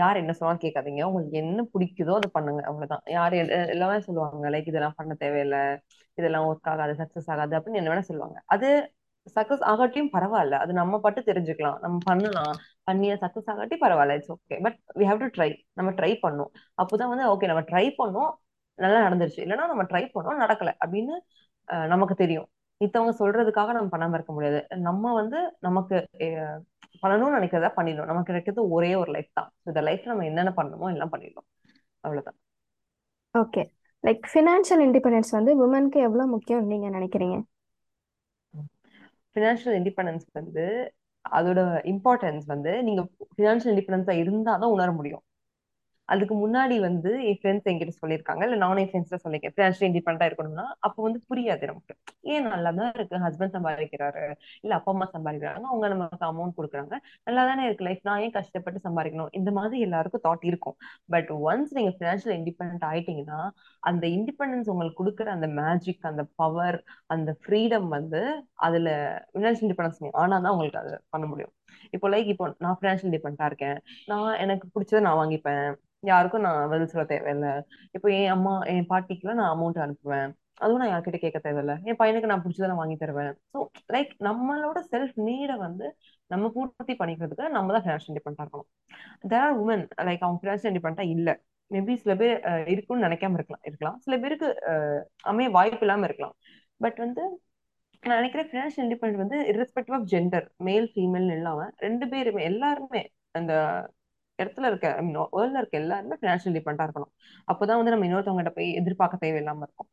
[0.00, 1.02] யார் என்ன சொன்னாலும் கேட்காதீங்க.
[1.08, 3.02] உங்களுக்கு என்ன பிடிக்குதோ அதை பண்ணுங்க அவ்வளவுதான்.
[3.16, 3.34] யார்
[3.74, 5.62] எல்லாமே சொல்லுவாங்க லைக் இதெல்லாம் பண்ண தேவையில்லை
[6.18, 8.38] இதெல்லாம் ஒர்க் ஆகாது சக்சஸ் ஆகாது அப்படின்னு என்ன வேணா சொல்லுவாங்க.
[8.46, 8.68] அது
[9.36, 10.58] சக்சஸ் ஆகாட்டியும் பரவாயில்ல.
[10.64, 11.78] அது நம்ம பட்டு தெரிஞ்சுக்கலாம்.
[11.84, 12.54] நம்ம பண்ணலாம்.
[12.88, 17.10] பண்ணிய சக்சஸ் ஆகாட்டி பரவாயில்ல it's okay but we have to try நம்ம ட்ரை பண்ணோம் அப்போதான்
[17.12, 18.30] வந்து ஓகே நம்ம ட்ரை பண்ணோம்
[18.78, 19.40] நல்லா நடந்துருச்சு.
[19.44, 21.14] இல்லைன்னா நம்ம ட்ரை பண்ணோம் நடக்கல அப்படின்னு
[21.92, 22.48] நமக்கு தெரியும்.
[22.80, 24.60] மித்தவங்க சொல்றதுக்காக நம்ம பண்ணாம இருக்க முடியாது.
[24.86, 25.96] நம்ம வந்து நமக்கு
[27.02, 28.10] பண்ணணும்னு நினைக்கிறதா பண்ணிடணும்.
[28.10, 29.52] நமக்கு கிடைக்கிறது ஒரே ஒரு லைஃப் தான்.
[29.64, 31.48] இந்த லைஃப்ல நம்ம என்னென்ன பண்ணணுமோ எல்லாம் பண்ணிடணும்.
[32.00, 32.38] அவ்வளவுதான்.
[33.34, 33.62] ஓகே
[34.04, 37.38] லைக் ஃபினான்ஷியல் இண்டிபெண்டன்ஸ் வந்து உமனுக்கு எவ்வளோ முக்கியம் நீங்க நினைக்கிறீங்க?
[39.32, 43.02] ஃபினான்ஷியல் இண்டிபெண்டன்ஸ் வந்து அதோட இம்பார்ட்டன்ஸ் வந்து நீங்க
[43.36, 45.22] ஃபினான்ஷியல் இண்டிபெண்டன்ஸா இருந்தாதான் உணர முடியும்.
[46.08, 48.42] அதுக்கு முன்னாடி வந்து என் ஃப்ரெண்ட்ஸ் என்கிட்ட சொல்லியிருக்காங்க.
[48.42, 49.54] இல்ல நானும் என் ஃப்ரெண்ட்ஸ்ல சொல்லியிருக்கேன்.
[49.56, 51.94] ஃபினான்ஷியல் இண்டிபெண்டா இருக்கணும்னா அப்போ வந்து புரியாது நமக்கு.
[52.20, 53.16] ஏன் நல்லா தான் இருக்கு?
[53.26, 54.24] ஹஸ்பண்ட் சம்பாதிக்கிறாரு.
[54.60, 55.62] இல்ல அப்பா அம்மா சம்பாதிக்கிறாங்க.
[55.72, 56.94] அவங்க நமக்கு அமௌண்ட் கொடுக்குறாங்க.
[57.24, 59.32] நல்லா தானே இருக்கு லைஃப் நான் ஏன் கஷ்டப்பட்டு சம்பாதிக்கணும்?
[59.32, 60.76] இந்த மாதிரி எல்லாருக்கும் தாட் இருக்கும்.
[61.08, 63.40] பட் ஒன்ஸ் நீங்க ஃபினான்ஷியல் இண்டிபெண்ட் ஆயிட்டீங்கன்னா
[63.82, 68.22] அந்த இண்டிபெண்டன்ஸ் உங்களுக்கு கொடுக்குற அந்த மேஜிக் அந்த பவர் அந்த ஃப்ரீடம் வந்து
[68.54, 68.88] அதுல
[69.32, 71.52] ஃபினான்ஷியல் இண்டிபெண்டன்ஸ் ஆனாதான் உங்களுக்கு அதை பண்ண முடியும்.
[71.90, 73.78] இப்போ லைக் இப்போ நான் ஃபினான்ஷியல் இண்டிபெண்டா இருக்கேன்.
[74.06, 75.68] நான் எனக்கு பிடிச்சதை நான் வாங்கிப்பேன்.
[76.02, 77.52] யாருக்கும் நான் பதில் சொல்ல தேவையில்லை.
[77.96, 80.30] இப்போ என் அம்மா என் பாட்டிக்குலாம் நான் அமௌண்ட் அனுப்புவேன்.
[80.62, 81.74] அதுவும் நான் யார்கிட்ட கேட்க தேவையில்ல.
[81.88, 83.32] என் பையனுக்கு நான் பிடிச்சதை நான் வாங்கி தருவேன்.
[83.52, 83.58] ஸோ
[83.94, 85.86] லைக் நம்மளோட செல்ஃப் நீடை வந்து
[86.30, 88.68] நம்ம பூர்த்தி பண்ணிக்கிறதுக்கு நம்ம தான் ஃபினான்ஷியல் இண்டிபெண்டா இருக்கணும்.
[89.32, 91.34] தேர் ஆர் உமன் லைக் அவங்க ஃபினான்ஷியல் இண்டிபெண்டா இல்லை.
[91.70, 92.34] மேபி சில பேர்
[92.72, 93.98] இருக்குன்னு நினைக்காம இருக்கலாம் இருக்கலாம்.
[94.04, 94.48] சில பேருக்கு
[95.32, 96.34] அமைய வாய்ப்பு இல்லாம இருக்கலாம்.
[96.80, 97.22] பட் வந்து
[98.02, 103.02] நான் நினைக்கிறேன் ஃபினான்ஷியல் இண்டிபெண்ட் வந்து irrespective ஆஃப் ஜெண்டர் மேல் ஃபீமேல்னு இல்லாம ரெண்டு பேருமே எல்லாருமே
[103.38, 103.52] அந்த
[104.38, 104.88] இடத்துல இருக்க
[105.36, 107.12] வேர்ல்ட்ல இருக்க எல்லாருமே ஃபினான்ஷியல் இண்டிபெண்டா இருக்கணும்.
[107.52, 109.88] அப்பதான் வந்து நம்ம இன்னொருத்தவங்ககிட்ட போய் எதிர்பார்க்க தேவையில்லாம இருக்கும்.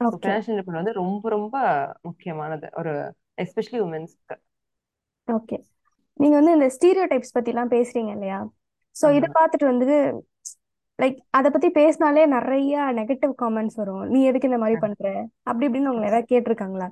[0.00, 1.56] ஃபினான்ஷியல் இண்டிபெண்டன்ஸ் வந்து ரொம்ப ரொம்ப
[2.08, 2.68] முக்கியமானது.
[2.80, 2.94] ஒரு
[3.44, 4.36] எஸ்பெஷலி உமன்ஸ்க்கு
[5.28, 5.56] ஓகே
[6.20, 8.38] நீங்க வந்து இந்த ஸ்டீரியோ டைப்ஸ் பத்திலாம் பேசுறீங்க இல்லையா?
[8.96, 9.98] ஸோ இதை பார்த்துட்டு வந்து
[10.98, 14.02] லைக் அதை பத்தி பேசினாலே நிறைய நெகட்டிவ் காமெண்ட்ஸ் வரும்.
[14.12, 15.04] நீ எதுக்கு இந்த மாதிரி பண்ற?
[15.48, 16.88] அப்படி இப்படின்னு உங்களை யாராவது கேட்டிருக்காங்களா?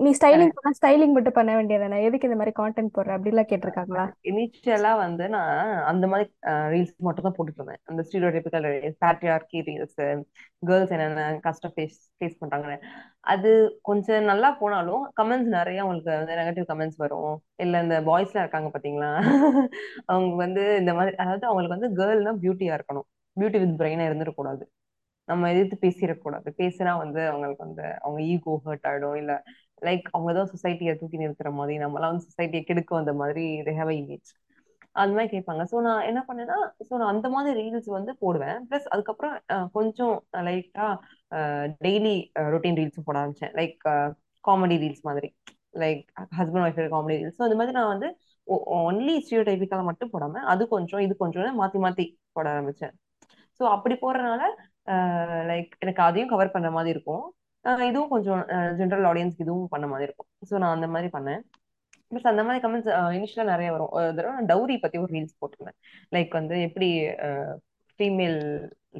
[0.00, 3.10] நீ ஸ்டைலிங் பண்ணா ஸ்டைலிங் மட்டும் பண்ண வேண்டியதானே எதுக்கு இந்த மாதிரி கான்டென்ட் போடுற?
[3.16, 4.04] அப்படிலாம் கேட்டிருக்காங்களா?
[4.30, 5.52] இனிஷியலா வந்து நான்
[5.90, 6.26] அந்த மாதிரி
[6.72, 8.66] ரீல்ஸ் மட்டும் தான் போட்டுட்டு இருந்தேன் அந்த ஸ்டீரியோடைபிக்கல்
[9.02, 9.96] பேட்ரியார்கி ரீல்ஸ்
[10.62, 12.78] கேர்ள்ஸ் என்னென்ன கஷ்டம் ஃபேஸ் ஃபேஸ் பண்றாங்கன்னு.
[13.32, 13.50] அது
[13.82, 17.32] கொஞ்சம் நல்லா போனாலும் கமெண்ட்ஸ் நிறைய உங்களுக்கு வந்து நெகட்டிவ் கமெண்ட்ஸ் வரும்.
[17.64, 19.10] இல்ல இந்த பாய்ஸ்லாம் இருக்காங்க பாத்தீங்களா?
[20.10, 23.08] அவங்க வந்து இந்த மாதிரி அதாவது அவங்களுக்கு வந்து கேர்ள்னா பியூட்டியா இருக்கணும்.
[23.36, 24.64] பியூட்டி வித் பிரெயினா இருந்துடக்கூடாது.
[25.28, 26.48] நம்ம எதிர்த்து பேசிடக்கூடாது.
[26.60, 29.16] பேசினா வந்து அவங்களுக்கு வந்து அவங்க ஈகோ ஹர்ட் ஆயிடும்.
[29.22, 29.32] இல்ல
[29.82, 33.92] லைக் அவங்க தான் சொசைட்டியை தூக்கி நிறுத்துற மாதிரி நம்மளாம் வந்து சொசைட்டியை கெடுக்க வந்த மாதிரி தே ஹேவ்
[33.98, 34.30] இமேஜ்
[34.96, 35.62] அது மாதிரி கேட்பாங்க.
[35.72, 36.56] ஸோ நான் என்ன பண்ணேன்னா
[36.88, 38.58] ஸோ நான் அந்த மாதிரி ரீல்ஸ் வந்து போடுவேன்.
[38.68, 39.34] ப்ளஸ் அதுக்கப்புறம்
[39.76, 40.14] கொஞ்சம்
[40.48, 40.86] லைட்டா
[41.86, 42.14] டெய்லி
[42.54, 43.52] ரொட்டீன் ரீல்ஸும் போட ஆரம்பிச்சேன்.
[43.60, 43.76] லைக்
[44.44, 45.28] காமெடி ரீல்ஸ் மாதிரி.
[45.82, 46.02] Like
[46.38, 48.08] husband wife comedy reels so அந்த மாதிரி நான் வந்து
[48.88, 52.04] ஒன்லி ஸ்டீரியோ டைபிக்காக மட்டும் போடாம அது கொஞ்சம் இது கொஞ்சம் மாத்தி மாத்தி
[52.36, 52.94] போட ஆரம்பிச்சேன்.
[53.60, 54.42] ஸோ அப்படி போடுறதுனால
[55.50, 57.24] லைக் எனக்கு அதையும் கவர் பண்ணுற மாதிரி இருக்கும்.
[57.88, 58.42] இதுவும் கொஞ்சம்
[58.80, 60.28] ஜென்ரல் ஆடியன்ஸ்க்கு இதுவும் பண்ண மாதிரி இருக்கும்.
[60.50, 61.42] ஸோ நான் அந்த மாதிரி பண்ணேன்.
[62.12, 63.90] பட் அந்த மாதிரி கமெண்ட்ஸ் இனிஷியலாக நிறைய வரும்.
[63.96, 65.78] ஒரு தடவை நான் டவுரி பத்தி ஒரு ரீல்ஸ் போட்டிருந்தேன்.
[66.14, 66.88] லைக் வந்து எப்படி
[68.00, 68.38] ஃபீமேல்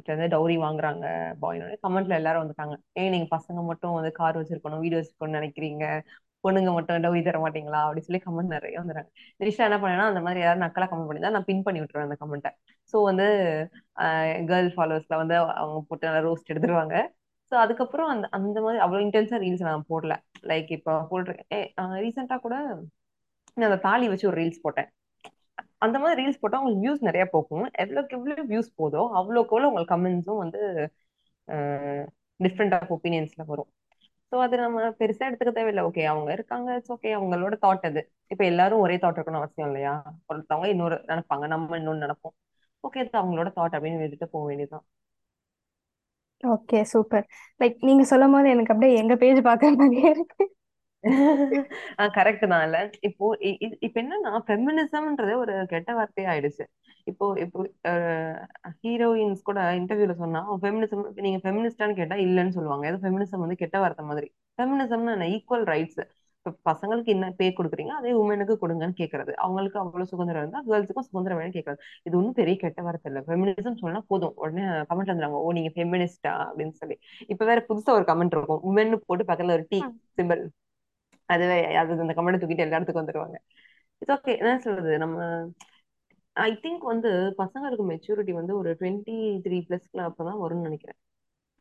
[0.09, 1.05] வந்து டவுரி வாங்குறாங்க
[1.43, 2.75] பாய்னோட கமெண்ட்ல எல்லாரும் வந்துட்டாங்க.
[3.01, 5.85] ஏன் நீங்க பசங்க மட்டும் வந்து கார் வச்சிருக்கணும் வீடு வச்சிருக்கணும்னு நினைக்கிறீங்க?
[6.43, 7.79] பொண்ணுங்க மட்டும் டவுரி தர மாட்டீங்களா?
[7.85, 9.09] அப்படின்னு சொல்லி கமெண்ட் நிறைய வந்துடுறாங்க.
[9.39, 12.51] நிஷா என்ன பண்ணேன்னா அந்த மாதிரி யாரும் நக்கலா கமெண்ட் பண்ணி நான் பின் பண்ணி விட்டுருவேன் அந்த கமெண்ட்டை
[12.93, 13.25] ஸோ வந்து
[14.51, 16.95] கேர்ள் ஃபாலோவர்ஸ்ல வந்து அவங்க போட்டு நல்லா ரோஸ்ட் எடுத்துருவாங்க.
[17.51, 20.13] ஸோ அதுக்கப்புறம் அந்த அந்த மாதிரி அவ்வளோ இன்டென்ஸாக ரீல்ஸ் நான் போடல.
[20.51, 21.67] லைக் இப்போ போட்டிருக்கேன்
[22.05, 22.55] ரீசெண்டாக கூட
[23.57, 24.89] நான் அந்த தாலி வச்சு ஒரு ரீல்ஸ் போட்டேன்.
[25.85, 27.65] அந்த மாதிரி ரீல்ஸ் போட்டா உங்களுக்கு வியூஸ் நிறைய போகும்.
[27.83, 30.61] எவ்வளோக்கு எவ்வளோ வியூஸ் போதோ அவ்வளோக்கு எவ்வளோ உங்களுக்கு கமெண்ட்ஸும் வந்து
[32.39, 33.69] டிஃப்ரெண்ட் ஆஃப் ஒப்பீனியன்ஸில் வரும்.
[34.31, 35.83] ஸோ அது நம்ம பெருசா எடுத்துக்க தேவையில்லை.
[35.89, 36.69] ஓகே அவங்க இருக்காங்க.
[36.77, 38.01] இட்ஸ் ஓகே அவங்களோட தாட் அது.
[38.33, 39.93] இப்போ எல்லாரும் ஒரே தாட் இருக்கணும் அவசியம் இல்லையா?
[40.31, 41.45] ஒருத்தவங்க இன்னொரு நினைப்பாங்க.
[41.53, 42.35] நம்ம இன்னொன்னு நினைப்போம்.
[42.83, 44.85] ஓகே அது அவங்களோட தாட் அப்படின்னு விட்டுட்டு போக வேண்டியதுதான்.
[46.43, 47.25] Okay super.
[47.61, 50.43] லைக் நீங்க சொல்லும் போது எனக்கு அப்படியே எங்க பேஜ் பாக்குற மாதிரியே இருக்கு.
[52.17, 52.77] கரெக்ட் தான் இல்ல.
[53.07, 53.25] இப்போ
[53.85, 56.65] இப்ப என்னன்னா ஃபெமினிசம்ன்றது ஒரு கெட்ட வார்த்தை ஆயிடுச்சு.
[57.11, 57.59] இப்போ இப்போ
[58.83, 62.85] ஹீரோயின்ஸ் கூட இன்டர்வியூல சொன்னா ஃபெமினிசம் நீங்க ஃபெமினிஸ்டான்னு கேட்டா இல்லன்னு சொல்லுவாங்க.
[62.91, 64.27] ஏதோ ஃபெமினிசம் வந்து கெட்ட வார்த்தை மாதிரி.
[64.59, 65.29] ஃபெமினிசம்னா என்ன?
[65.35, 66.01] ஈக்குவல் ரைட்ஸ்
[66.39, 69.31] இப்ப பசங்களுக்கு என்ன பே கொடுக்குறீங்க அதே உமனுக்கு கொடுங்கன்னு கேக்குறது.
[69.37, 71.79] அவங்களுக்கு அவ்வளவு சுதந்திரம் இருந்தா கேர்ள்ஸுக்கும் சுதந்திரம் வேணும் கேக்குறது.
[72.03, 73.21] இது ஒன்றும் பெரிய கெட்ட வார்த்தை இல்ல.
[73.27, 74.33] ஃபெமினிசம் சொன்னா போதும்.
[74.35, 76.97] உடனே கமெண்ட் வந்துடுறாங்க ஓ நீங்க ஃபெமினிஸ்டா அப்படின்னு சொல்லி.
[77.27, 78.61] இப்ப வேற புதுசா ஒரு கமெண்ட் இருக்கும்.
[78.69, 79.79] உமன் போட்டு பக்கத்துல ஒரு டீ
[80.19, 80.43] சிம்பிள்
[81.29, 83.37] அதுவே அது அந்த கமெண்ட் தூக்கிட்டு எல்லா இடத்துக்கும் வந்துருவாங்க.
[84.01, 84.91] இட்ஸ் ஓகே என்ன சொல்றது?
[84.97, 85.17] நம்ம
[86.35, 90.99] ஐ திங்க் வந்து பசங்களுக்கு மெச்சூரிட்டி வந்து ஒரு டுவெண்ட்டி த்ரீ பிளஸ்ல அப்பதான் வரும்னு நினைக்கிறேன்.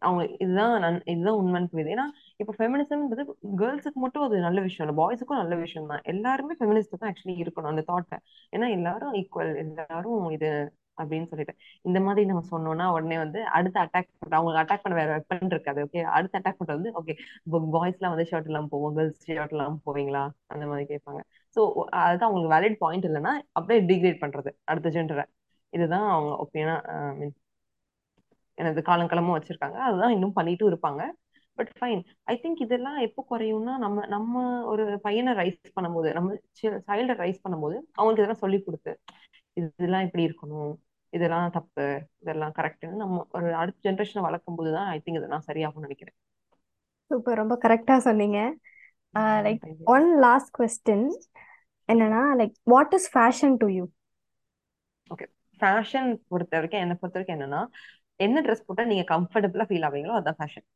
[0.06, 0.74] அவங்க இதுதான்
[1.12, 1.92] இதுதான் உண்மைன்னு புரியுது.
[1.96, 2.06] ஏன்னா
[2.42, 3.24] இப்போ ஃபெமினிசம்ன்றது
[3.60, 6.02] கேர்ள்ஸுக்கு மட்டும் அது நல்ல விஷயம் இல்லை பாய்ஸுக்கும் நல்ல விஷயம் தான்.
[6.12, 8.18] எல்லாருமே ஃபெமினிஸ்ட் தான் ஆக்சுவலி இருக்கணும் அந்த தாட்டை
[8.56, 10.50] ஏன்னா எல்லாரும் ஈக்குவல் எல்லாரும் இது
[11.00, 11.54] அப்படின்னு சொல்லிட்டு.
[11.88, 15.80] இந்த மாதிரி நம்ம சொன்னோம்னா உடனே வந்து அடுத்த அட்டாக் பண்ற அவங்களுக்கு அட்டாக் பண்ண வேற வெப்பன் இருக்காது
[15.86, 17.14] ஓகே அடுத்த அட்டாக் பண்றது வந்து ஓகே
[17.74, 20.22] பாய்ஸ் எல்லாம் வந்து ஷர்ட் எல்லாம் போவோம் கேர்ள்ஸ் ஷர்ட் எல்லாம் போவீங்களா?
[20.54, 21.20] அந்த மாதிரி கேட்பாங்க.
[21.56, 21.60] ஸோ
[22.04, 25.24] அதுதான் அவங்களுக்கு வேலிட் பாயிண்ட் இல்லைன்னா அப்படியே டிகிரேட் பண்றது அடுத்த ஜென்டரை
[25.72, 26.74] இதுதான் அவங்க ஒப்பீனா
[27.20, 27.34] மீன்
[28.58, 29.78] எனது காலங்காலமும் வச்சிருக்காங்க.
[29.88, 31.02] அதுதான் இன்னும் பண்ணிட்டும் இருப்பாங்க.
[31.58, 32.00] பட் ஃபைன்
[32.32, 34.42] ஐ திங்க் இதெல்லாம் எப்போ குறையும்னா நம்ம நம்ம
[34.72, 36.36] ஒரு பையனை ரைஸ் பண்ணும்போது நம்ம
[36.90, 38.92] சைல்டை ரைஸ் பண்ணும்போது அவங்களுக்கு இதெல்லாம் சொல்லி கொடுத்து
[39.60, 40.72] இதெல்லாம் இப்படி இருக்கணும்.
[41.12, 41.86] இதெல்லாம் தப்பு.
[42.22, 46.16] இதெல்லாம் கரெக்ட்னு நம்ம ஒரு அடுத்த ஜென்ரேஷனை வளர்க்கும் போது தான் ஐ திங்க் இதெல்லாம் சரியாகும்னு நினைக்கிறேன்.
[47.10, 48.38] சூப்பர் ரொம்ப கரெக்டாக சொன்னீங்க.
[49.46, 49.62] லைக்.
[49.94, 51.06] ஒன் லாஸ்ட் கொஸ்டின்
[51.88, 53.84] என்னன்னா like what is fashion to you
[55.60, 57.62] fashion பொறுத்த வரைக்கும் என்னை பொறுத்த வரைக்கும் என்னன்னா
[58.20, 60.66] என்ன ட்ரெஸ் போட்டா நீங்க கம்ஃபர்டபுளா ஃபீல் ஆவீங்களோ அதான் ஃபேஷன்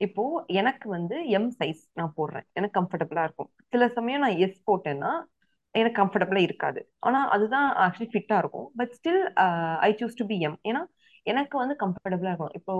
[0.00, 0.24] இப்போ
[0.60, 2.46] எனக்கு வந்து எம் சைஸ் நான் போடுறேன்.
[2.58, 3.50] எனக்கு கம்ஃபர்டபுளா இருக்கும்.
[3.72, 5.12] சில சமயம் நான் எஸ் போட்டேன்னா
[5.74, 6.80] எனக்கு கம்ஃபர்டபுளா இருக்காது.
[7.06, 8.68] ஆனா அதுதான் ஆக்சுவலி ஃபிட்டா இருக்கும்.
[8.78, 9.22] But still
[9.88, 10.82] I choose to be um ஏன்னா
[11.26, 12.54] எனக்கு வந்து கம்ஃபர்டபுளா இருக்கும்.
[12.60, 12.74] இப்போ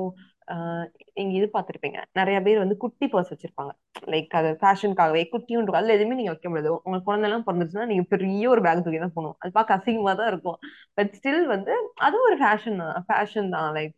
[1.19, 3.73] நீங்க இது பார்த்திருப்பீங்க நிறைய பேர் வந்து குட்டி பர்ஸ் வச்சிருப்பாங்க.
[4.13, 6.71] லைக் அது ஃபேஷனுக்காகவே குட்டியும் அதுல எதுவுமே நீங்க வைக்க முடியாது.
[6.85, 9.37] உங்களுக்கு குழந்தை எல்லாம் பிறந்துச்சுன்னா நீங்க பெரிய ஒரு பேக் தூக்கி தான் போகணும்.
[9.43, 10.59] அது பார்க்க அசிங்கமா தான் இருக்கும்.
[10.99, 11.75] பட் ஸ்டில் வந்து
[12.07, 12.97] அதுவும் ஒரு ஃபேஷன் தான்.
[13.11, 13.71] ஃபேஷன் தான்.
[13.79, 13.95] லைக்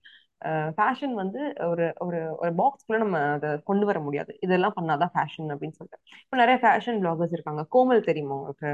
[0.77, 4.33] ஃபேஷன் வந்து ஒரு ஒரு ஒரு பாக்ஸ்குள்ள நம்ம அதை கொண்டு வர முடியாது.
[4.47, 5.99] இதெல்லாம் பண்ணாதான் ஃபேஷன் அப்படின்னு சொல்லிட்டு.
[6.25, 7.65] இப்போ நிறைய ஃபேஷன் பிளாகர்ஸ் இருக்காங்க.
[7.77, 8.71] கோமல் தெரியுமா உங்களுக்கு.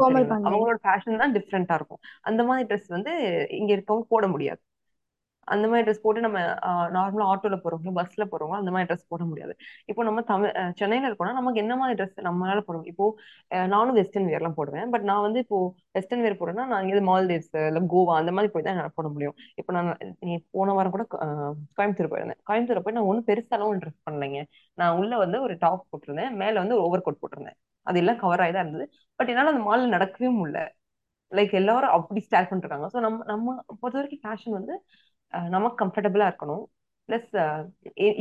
[0.00, 0.46] கோமல் பாண்டியன்.
[0.48, 2.00] அவங்களோட ஃபேஷன் தான் டிஃப்ரெண்டா இருக்கும்.
[2.30, 3.12] அந்த மாதிரி ட்ரெஸ் வந்து
[3.60, 4.62] இங்க இருக்கவங்க போட முடியாது.
[5.54, 6.38] அந்த மாதிரி ட்ரெஸ் போட்டு நம்ம
[6.96, 9.52] நார்மலா ஆட்டோல போறவங்க பஸ்ல போறவங்களோ அந்த மாதிரி ட்ரெஸ் போட முடியாது.
[9.90, 12.94] இப்போ நம்ம தமிழ் சென்னையில இருக்கோம்னா நமக்கு என்ன மாதிரி ட்ரெஸ் நம்மளால போட முடியும்?
[12.94, 13.06] இப்போ
[13.74, 14.88] நானும் வெஸ்டர்ன் வேர்லாம் போடுவேன்.
[14.94, 15.58] பட் நான் வந்து இப்போ
[15.98, 19.36] வெஸ்டர்ன் வேர் போடுறேன்னா நான் இங்கே மால்தீவ்ஸ் இல்ல கோவா அந்த மாதிரி போய் தான் என்னால போட முடியும்.
[19.60, 19.90] இப்போ நான்
[20.28, 21.04] நீ போன வாரம் கூட
[21.78, 22.40] கோயம்புத்தூர் போயிருந்தேன்.
[22.50, 24.40] கோயம்புத்தூர் போய் நான் ஒன்றும் பெருசாலும் ட்ரெஸ் பண்ணலைங்க.
[24.78, 26.32] நான் உள்ள வந்து ஒரு டாப் போட்டிருந்தேன்.
[26.42, 27.58] மேல வந்து ஒரு ஓவர் கோட் போட்டிருந்தேன்.
[27.86, 28.86] அது எல்லாம் கவர் ஆகி தான் இருந்தது.
[29.18, 30.60] பட் என்னால அந்த மால்ல நடக்கவே முடியல.
[31.32, 34.74] லைக் எல்லாரும் அப்படி ஸ்டார்ட் பண்ணிருக்காங்க ஸோ நம்ம நம்ம பொறுத்த வரைக்கும் ஃபேஷன் வந்து
[35.54, 36.64] நமக்கு கம்ஃபர்டபுளா இருக்கணும்.
[37.08, 37.32] ப்ளஸ்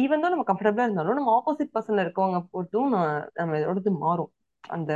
[0.04, 2.92] ஈவன் தான் நம்ம கம்ஃபர்டபுளா இருந்தாலும் நம்ம ஆப்போசிட் பர்சன்ல இருக்கவங்க பொறுத்தும்
[3.40, 4.32] நம்ம இதோடது மாறும்.
[4.64, 4.92] அந்த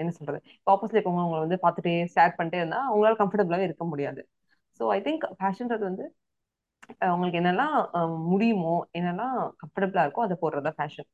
[0.00, 0.38] என்ன சொல்றது?
[0.72, 4.20] ஆப்போசிட்ல இருக்கவங்க அவங்களை வந்து பார்த்துட்டே ஷேர் பண்ணிட்டே இருந்தா அவங்களால கம்ஃபர்டபுளாவே இருக்க முடியாது.
[4.80, 6.04] ஸோ ஐ திங்க் ஃபேஷன்றது வந்து
[7.12, 7.74] உங்களுக்கு என்னெல்லாம்
[8.32, 11.08] முடியுமோ என்னெல்லாம் கம்ஃபர்டபுளா இருக்கோ அதை போடுறதா ஃபேஷன்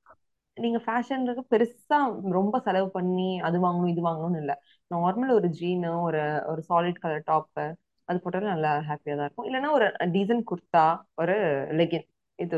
[0.56, 1.98] நீங்க ஃபேஷன்றது பெருசா
[2.38, 4.56] ரொம்ப செலவு பண்ணி அது வாங்கணும் இது வாங்கணும்னு இல்லை.
[4.90, 6.20] நார்மல் ஒரு ஜீனு ஒரு
[6.52, 7.64] ஒரு சாலிட் கலர் டாப்பு
[8.10, 9.48] அது போட்டாலும் நல்லா ஹாப்பியா தான் இருக்கும்.
[9.48, 10.84] இல்லைன்னா ஒரு டீசன்ட் குர்தா
[11.22, 11.36] ஒரு
[11.80, 12.06] லெகின்
[12.38, 12.56] இது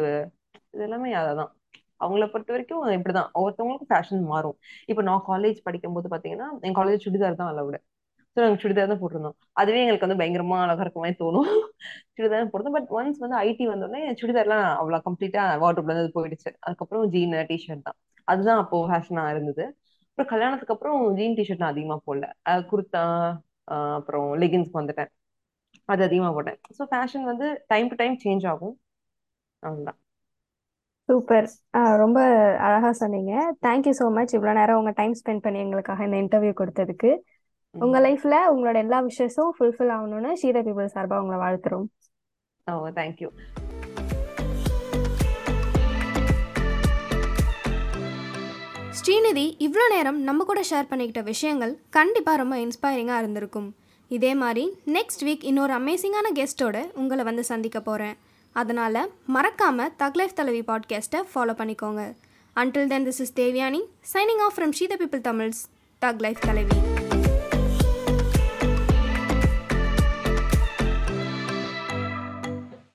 [0.75, 1.51] இது எல்லாமே அதான்.
[2.03, 3.31] அவங்கள பொறுத்த வரைக்கும் இப்படிதான்.
[3.39, 4.57] ஒவ்வொருத்தவங்களுக்கும் ஃபேஷன் மாறும்.
[4.91, 7.79] இப்போ நான் காலேஜ் படிக்கும்போது பாத்தீங்கன்னா என் காலேஜ் சுடிதார் தான் அலவுடு
[8.37, 9.37] ஸோ நாங்கள் சுடிதார் தான் போட்டிருந்தோம்.
[9.61, 11.49] அதுவே எங்களுக்கு வந்து பயங்கரமா அழகா இருக்க மாதிரி தோணும்.
[12.17, 12.77] சுடிதார் போட்டிருந்தோம்.
[12.79, 16.51] பட் ஒன்ஸ் வந்து ஐடி வந்தோடனே சுடிதார்லாம் அவ்வளோ கம்ப்ளீட்டா வாட்ரூப்ல இருந்து போயிடுச்சு.
[16.67, 17.99] அதுக்கப்புறம் ஜீன் டிஷர்ட் தான்.
[18.29, 19.65] அதுதான் அப்போ ஃபேஷனா இருந்தது.
[20.11, 22.27] அப்புறம் கல்யாணத்துக்கு அப்புறம் ஜீன் டிஷர்ட் நான் அதிகமா போடல.
[22.41, 23.03] குர்த்தா குர்தா
[23.99, 25.11] அப்புறம் லெகின்ஸ்க்கு வந்துட்டேன்.
[25.91, 26.59] அது அதிகமா போட்டேன்.
[26.79, 28.75] ஸோ ஃபேஷன் வந்து டைம் டு டைம் சேஞ்ச் ஆகும்.
[29.63, 29.99] அவ்வளோதான்
[31.09, 31.49] சூப்பர்.
[32.03, 32.19] ரொம்ப
[32.67, 33.33] அழகாக சொன்னீங்க.
[33.67, 37.11] தேங்க்யூ ஸோ மச் இவ்வளோ நேரம் உங்கள் டைம் ஸ்பெண்ட் பண்ணி எங்களுக்காக இந்த இன்டர்வியூ கொடுத்ததுக்கு.
[37.75, 41.87] உங்கள் லைஃப்பில் உங்களோட எல்லா விஷயமும் ஃபுல்ஃபில் ஆகணும்னு ஷீதா பீப்புள் சார்பாக உங்களை வாழ்த்துறோம்.
[42.67, 43.31] ஓ தேங்க்யூ
[48.99, 53.71] ஸ்ரீநிதி இவ்வளோ நேரம் நம்ம கூட ஷேர் பண்ணிக்கிட்ட விஷயங்கள் கண்டிப்பாக ரொம்ப இன்ஸ்பைரிங்காக இருந்திருக்கும்.
[54.13, 58.17] இதே மாதிரி நெக்ஸ்ட் வீக் இன்னொரு அமேசிங்கான கெஸ்ட்டோடு உங்களை வந்து சந்திக்க போகிறேன்
[58.57, 62.03] அதனால் மறக்காமல் தக்லைஃப் தலைவி பாட்காஸ்ட்டை ஃபாலோ பண்ணிக்கோங்க.
[62.57, 63.81] Until then this is Devyani
[64.13, 65.63] signing off from she the people Tamils
[66.03, 66.77] thug life Thalaivi